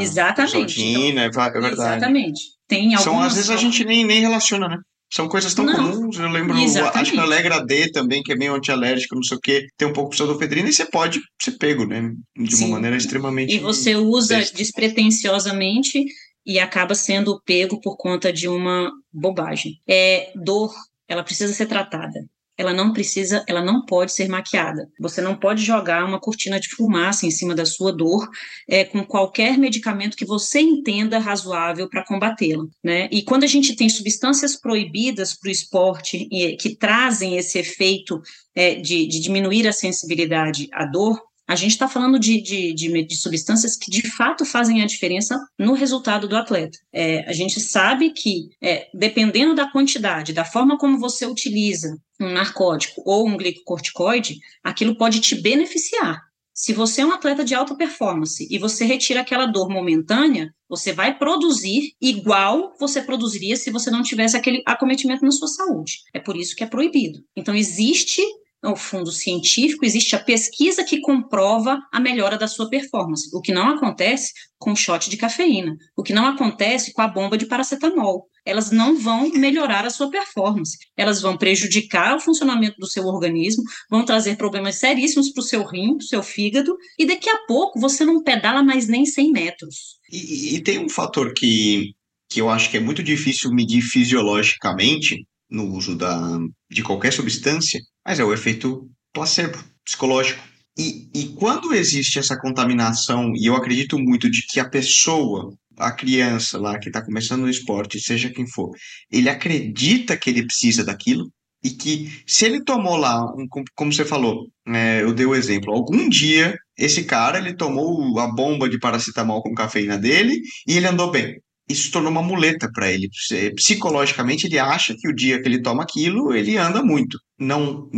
Exatamente. 0.00 0.54
Neosaldina, 0.54 1.26
então, 1.26 1.42
é 1.42 1.50
verdade. 1.60 1.96
Exatamente. 1.98 2.55
Tem 2.68 2.94
algumas... 2.94 3.02
São, 3.02 3.20
às 3.20 3.34
vezes 3.34 3.50
a 3.50 3.56
gente 3.56 3.84
nem, 3.84 4.04
nem 4.04 4.20
relaciona, 4.20 4.68
né? 4.68 4.76
São 5.12 5.28
coisas 5.28 5.54
tão 5.54 5.64
não, 5.64 5.74
comuns. 5.74 6.18
Eu 6.18 6.28
lembro, 6.28 6.58
exatamente. 6.58 6.98
acho 6.98 7.12
que 7.12 7.18
a 7.18 7.22
Alegra 7.22 7.64
D 7.64 7.90
também, 7.92 8.22
que 8.22 8.32
é 8.32 8.36
meio 8.36 8.54
antialérgico, 8.54 9.14
não 9.14 9.22
sei 9.22 9.36
o 9.36 9.40
quê, 9.40 9.66
tem 9.76 9.86
um 9.86 9.92
pouco 9.92 10.10
de 10.10 10.16
pseudoefedrina 10.16 10.68
e 10.68 10.72
você 10.72 10.84
pode 10.84 11.20
ser 11.40 11.52
pego, 11.52 11.86
né? 11.86 12.10
De 12.36 12.54
uma 12.56 12.66
Sim. 12.66 12.70
maneira 12.70 12.96
extremamente. 12.96 13.54
E 13.54 13.58
você 13.60 13.94
usa 13.94 14.38
besta. 14.38 14.56
despretensiosamente 14.56 16.04
e 16.44 16.58
acaba 16.58 16.94
sendo 16.94 17.40
pego 17.44 17.80
por 17.80 17.96
conta 17.96 18.32
de 18.32 18.48
uma 18.48 18.90
bobagem. 19.12 19.74
É 19.88 20.32
dor, 20.34 20.74
ela 21.08 21.22
precisa 21.22 21.52
ser 21.52 21.66
tratada 21.66 22.20
ela 22.56 22.72
não 22.72 22.92
precisa, 22.92 23.44
ela 23.46 23.62
não 23.62 23.84
pode 23.84 24.12
ser 24.12 24.28
maquiada. 24.28 24.88
Você 24.98 25.20
não 25.20 25.36
pode 25.36 25.62
jogar 25.62 26.04
uma 26.04 26.18
cortina 26.18 26.58
de 26.58 26.68
fumaça 26.68 27.26
em 27.26 27.30
cima 27.30 27.54
da 27.54 27.66
sua 27.66 27.92
dor 27.92 28.28
é, 28.68 28.84
com 28.84 29.04
qualquer 29.04 29.58
medicamento 29.58 30.16
que 30.16 30.24
você 30.24 30.60
entenda 30.60 31.18
razoável 31.18 31.88
para 31.88 32.04
combatê-la. 32.04 32.64
Né? 32.82 33.08
E 33.12 33.22
quando 33.22 33.44
a 33.44 33.48
gente 33.48 33.76
tem 33.76 33.88
substâncias 33.88 34.56
proibidas 34.56 35.34
para 35.34 35.48
o 35.48 35.52
esporte 35.52 36.28
e, 36.30 36.56
que 36.56 36.74
trazem 36.74 37.36
esse 37.36 37.58
efeito 37.58 38.20
é, 38.54 38.74
de, 38.76 39.06
de 39.06 39.20
diminuir 39.20 39.68
a 39.68 39.72
sensibilidade 39.72 40.68
à 40.72 40.86
dor, 40.86 41.20
a 41.46 41.54
gente 41.54 41.72
está 41.72 41.86
falando 41.86 42.18
de, 42.18 42.40
de, 42.40 42.74
de, 42.74 43.04
de, 43.04 43.16
substâncias 43.16 43.76
que 43.76 43.90
de 43.90 44.08
fato 44.10 44.44
fazem 44.44 44.82
a 44.82 44.86
diferença 44.86 45.38
no 45.58 45.74
resultado 45.74 46.26
do 46.26 46.36
atleta. 46.36 46.76
É, 46.92 47.28
a 47.28 47.32
gente 47.32 47.60
sabe 47.60 48.10
que, 48.10 48.48
é, 48.60 48.88
dependendo 48.92 49.54
da 49.54 49.70
quantidade, 49.70 50.32
da 50.32 50.44
forma 50.44 50.76
como 50.76 50.98
você 50.98 51.24
utiliza 51.24 51.96
um 52.20 52.32
narcótico 52.32 53.02
ou 53.04 53.28
um 53.28 53.36
glicocorticoide, 53.36 54.38
aquilo 54.64 54.96
pode 54.96 55.20
te 55.20 55.34
beneficiar. 55.34 56.20
Se 56.52 56.72
você 56.72 57.02
é 57.02 57.06
um 57.06 57.12
atleta 57.12 57.44
de 57.44 57.54
alta 57.54 57.76
performance 57.76 58.48
e 58.50 58.58
você 58.58 58.86
retira 58.86 59.20
aquela 59.20 59.44
dor 59.44 59.68
momentânea, 59.68 60.50
você 60.66 60.90
vai 60.90 61.16
produzir 61.16 61.92
igual 62.00 62.74
você 62.80 63.02
produziria 63.02 63.56
se 63.56 63.70
você 63.70 63.90
não 63.90 64.02
tivesse 64.02 64.38
aquele 64.38 64.62
acometimento 64.64 65.22
na 65.22 65.30
sua 65.30 65.48
saúde. 65.48 65.98
É 66.14 66.18
por 66.18 66.34
isso 66.34 66.56
que 66.56 66.64
é 66.64 66.66
proibido. 66.66 67.20
Então, 67.36 67.54
existe 67.54 68.22
o 68.72 68.76
fundo 68.76 69.10
científico, 69.10 69.84
existe 69.84 70.14
a 70.16 70.22
pesquisa 70.22 70.84
que 70.84 71.00
comprova 71.00 71.80
a 71.92 72.00
melhora 72.00 72.36
da 72.36 72.48
sua 72.48 72.68
performance, 72.68 73.28
o 73.34 73.40
que 73.40 73.52
não 73.52 73.68
acontece 73.68 74.32
com 74.58 74.72
o 74.72 74.76
shot 74.76 75.10
de 75.10 75.16
cafeína, 75.16 75.76
o 75.96 76.02
que 76.02 76.12
não 76.12 76.26
acontece 76.26 76.92
com 76.92 77.02
a 77.02 77.08
bomba 77.08 77.36
de 77.36 77.46
paracetamol. 77.46 78.26
Elas 78.44 78.70
não 78.70 78.98
vão 78.98 79.28
melhorar 79.30 79.84
a 79.84 79.90
sua 79.90 80.10
performance, 80.10 80.78
elas 80.96 81.20
vão 81.20 81.36
prejudicar 81.36 82.16
o 82.16 82.20
funcionamento 82.20 82.76
do 82.78 82.86
seu 82.86 83.04
organismo, 83.04 83.64
vão 83.90 84.04
trazer 84.04 84.36
problemas 84.36 84.76
seríssimos 84.76 85.30
para 85.30 85.40
o 85.40 85.44
seu 85.44 85.64
rim, 85.64 85.96
para 85.96 86.04
o 86.04 86.08
seu 86.08 86.22
fígado, 86.22 86.76
e 86.98 87.04
daqui 87.04 87.28
a 87.28 87.38
pouco 87.46 87.80
você 87.80 88.04
não 88.04 88.22
pedala 88.22 88.62
mais 88.62 88.86
nem 88.88 89.04
100 89.04 89.32
metros. 89.32 89.96
E, 90.10 90.56
e 90.56 90.60
tem 90.62 90.78
um 90.78 90.88
fator 90.88 91.34
que, 91.34 91.92
que 92.28 92.40
eu 92.40 92.48
acho 92.48 92.70
que 92.70 92.76
é 92.76 92.80
muito 92.80 93.02
difícil 93.02 93.50
medir 93.52 93.82
fisiologicamente 93.82 95.26
no 95.50 95.72
uso 95.74 95.96
da, 95.96 96.38
de 96.70 96.82
qualquer 96.82 97.12
substância, 97.12 97.80
mas 98.06 98.20
é 98.20 98.24
o 98.24 98.32
efeito 98.32 98.88
placebo, 99.12 99.58
psicológico. 99.84 100.40
E, 100.78 101.08
e 101.14 101.28
quando 101.34 101.74
existe 101.74 102.18
essa 102.18 102.38
contaminação, 102.38 103.32
e 103.34 103.46
eu 103.46 103.56
acredito 103.56 103.98
muito 103.98 104.30
de 104.30 104.46
que 104.46 104.60
a 104.60 104.68
pessoa, 104.68 105.52
a 105.76 105.90
criança 105.90 106.58
lá 106.58 106.78
que 106.78 106.88
está 106.88 107.02
começando 107.04 107.40
no 107.40 107.50
esporte, 107.50 107.98
seja 107.98 108.30
quem 108.30 108.46
for, 108.46 108.70
ele 109.10 109.28
acredita 109.28 110.16
que 110.16 110.30
ele 110.30 110.46
precisa 110.46 110.84
daquilo, 110.84 111.30
e 111.64 111.70
que 111.70 112.22
se 112.26 112.44
ele 112.44 112.62
tomou 112.62 112.96
lá, 112.96 113.26
como 113.74 113.92
você 113.92 114.04
falou, 114.04 114.46
é, 114.68 115.02
eu 115.02 115.12
dei 115.12 115.26
o 115.26 115.34
exemplo, 115.34 115.72
algum 115.72 116.08
dia 116.08 116.54
esse 116.78 117.04
cara 117.04 117.38
ele 117.38 117.56
tomou 117.56 118.18
a 118.20 118.28
bomba 118.28 118.68
de 118.68 118.78
paracetamol 118.78 119.42
com 119.42 119.54
cafeína 119.54 119.96
dele 119.98 120.38
e 120.68 120.76
ele 120.76 120.86
andou 120.86 121.10
bem 121.10 121.40
isso 121.68 121.90
tornou 121.90 122.10
uma 122.10 122.22
muleta 122.22 122.70
para 122.72 122.90
ele. 122.90 123.08
Psicologicamente, 123.56 124.46
ele 124.46 124.58
acha 124.58 124.94
que 124.96 125.08
o 125.08 125.14
dia 125.14 125.40
que 125.40 125.48
ele 125.48 125.62
toma 125.62 125.82
aquilo, 125.82 126.34
ele 126.34 126.56
anda 126.56 126.82
muito. 126.82 127.18
Não, 127.38 127.88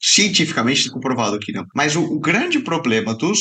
cientificamente 0.00 0.88
comprovado 0.90 1.38
que 1.38 1.52
não. 1.52 1.64
Mas 1.74 1.96
o, 1.96 2.02
o, 2.02 2.20
grande 2.20 2.60
problema 2.60 3.14
dos 3.14 3.40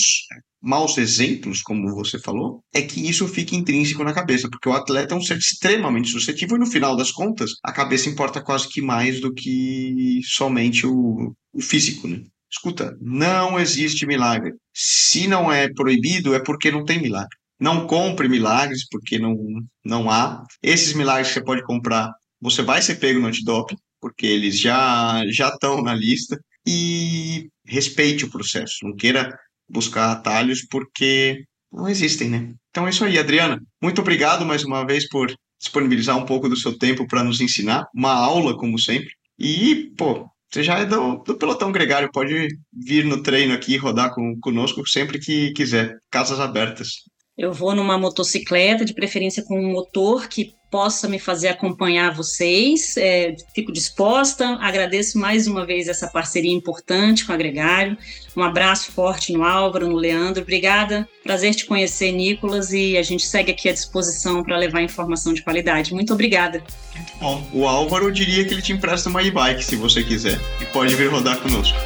maus 0.61 0.97
exemplos, 0.97 1.61
como 1.61 1.93
você 1.93 2.17
falou, 2.17 2.63
é 2.73 2.81
que 2.81 3.07
isso 3.07 3.27
fica 3.27 3.55
intrínseco 3.55 4.03
na 4.03 4.13
cabeça, 4.13 4.49
porque 4.49 4.67
o 4.67 4.73
atleta 4.73 5.13
é 5.13 5.17
um 5.17 5.21
ser 5.21 5.37
extremamente 5.37 6.09
suscetível 6.09 6.57
e 6.57 6.59
no 6.59 6.65
final 6.65 6.95
das 6.95 7.11
contas, 7.11 7.51
a 7.63 7.71
cabeça 7.71 8.09
importa 8.09 8.41
quase 8.41 8.67
que 8.67 8.81
mais 8.81 9.21
do 9.21 9.33
que 9.33 10.19
somente 10.23 10.87
o, 10.87 11.33
o 11.53 11.61
físico, 11.61 12.07
né? 12.07 12.21
Escuta, 12.51 12.97
não 13.01 13.59
existe 13.59 14.05
milagre. 14.05 14.53
Se 14.73 15.27
não 15.27 15.51
é 15.51 15.71
proibido, 15.71 16.33
é 16.33 16.39
porque 16.39 16.71
não 16.71 16.85
tem 16.85 17.01
milagre. 17.01 17.37
Não 17.59 17.87
compre 17.87 18.27
milagres, 18.27 18.87
porque 18.89 19.17
não, 19.17 19.37
não 19.83 20.09
há. 20.09 20.43
Esses 20.61 20.93
milagres 20.93 21.29
que 21.29 21.35
você 21.35 21.43
pode 21.43 21.63
comprar, 21.63 22.13
você 22.41 22.61
vai 22.61 22.81
ser 22.81 22.95
pego 22.95 23.19
no 23.19 23.27
antidoping, 23.27 23.77
porque 24.01 24.25
eles 24.25 24.59
já 24.59 25.23
já 25.29 25.49
estão 25.49 25.81
na 25.81 25.93
lista. 25.93 26.37
E 26.67 27.47
respeite 27.65 28.25
o 28.25 28.29
processo. 28.29 28.77
Não 28.83 28.95
queira 28.95 29.37
buscar 29.69 30.11
atalhos, 30.11 30.65
porque 30.69 31.43
não 31.71 31.87
existem, 31.87 32.29
né? 32.29 32.53
Então 32.69 32.87
é 32.87 32.89
isso 32.89 33.03
aí, 33.05 33.17
Adriana. 33.19 33.61
Muito 33.81 34.01
obrigado 34.01 34.45
mais 34.45 34.63
uma 34.63 34.85
vez 34.85 35.07
por 35.07 35.33
disponibilizar 35.59 36.17
um 36.17 36.25
pouco 36.25 36.49
do 36.49 36.57
seu 36.57 36.77
tempo 36.77 37.07
para 37.07 37.23
nos 37.23 37.41
ensinar, 37.41 37.87
uma 37.93 38.13
aula, 38.13 38.57
como 38.57 38.79
sempre. 38.79 39.09
E, 39.37 39.91
pô, 39.97 40.27
você 40.51 40.63
já 40.63 40.79
é 40.79 40.85
do, 40.85 41.17
do 41.17 41.37
pelotão 41.37 41.71
gregário, 41.71 42.11
pode 42.11 42.47
vir 42.71 43.05
no 43.05 43.21
treino 43.21 43.53
aqui, 43.53 43.77
rodar 43.77 44.13
com, 44.13 44.39
conosco 44.39 44.87
sempre 44.87 45.19
que 45.19 45.51
quiser. 45.51 45.97
Casas 46.09 46.39
abertas. 46.39 47.01
Eu 47.37 47.51
vou 47.51 47.75
numa 47.75 47.97
motocicleta, 47.97 48.85
de 48.85 48.93
preferência 48.93 49.43
com 49.43 49.59
um 49.59 49.71
motor 49.71 50.29
que 50.29 50.55
possa 50.71 51.07
me 51.07 51.19
fazer 51.19 51.49
acompanhar 51.49 52.13
vocês. 52.13 52.95
É, 52.97 53.35
fico 53.53 53.71
disposta. 53.71 54.57
Agradeço 54.61 55.17
mais 55.17 55.47
uma 55.47 55.65
vez 55.65 55.87
essa 55.87 56.07
parceria 56.07 56.51
importante 56.51 57.25
com 57.25 57.31
o 57.31 57.35
Agregário. 57.35 57.97
Um 58.35 58.43
abraço 58.43 58.91
forte 58.91 59.33
no 59.33 59.43
Álvaro, 59.43 59.87
no 59.87 59.95
Leandro. 59.95 60.41
Obrigada. 60.41 61.07
Prazer 61.23 61.55
te 61.55 61.65
conhecer, 61.65 62.11
Nicolas. 62.11 62.71
E 62.71 62.97
a 62.97 63.03
gente 63.03 63.25
segue 63.25 63.51
aqui 63.51 63.69
à 63.69 63.73
disposição 63.73 64.43
para 64.43 64.57
levar 64.57 64.81
informação 64.81 65.33
de 65.33 65.41
qualidade. 65.41 65.93
Muito 65.93 66.13
obrigada. 66.13 66.63
Muito 66.95 67.13
bom. 67.19 67.47
O 67.53 67.67
Álvaro 67.67 68.11
diria 68.11 68.45
que 68.45 68.53
ele 68.53 68.61
te 68.61 68.73
empresta 68.73 69.09
uma 69.09 69.23
e-bike 69.23 69.63
se 69.63 69.75
você 69.75 70.03
quiser. 70.03 70.39
E 70.61 70.65
pode 70.65 70.95
vir 70.95 71.09
rodar 71.09 71.39
conosco. 71.39 71.77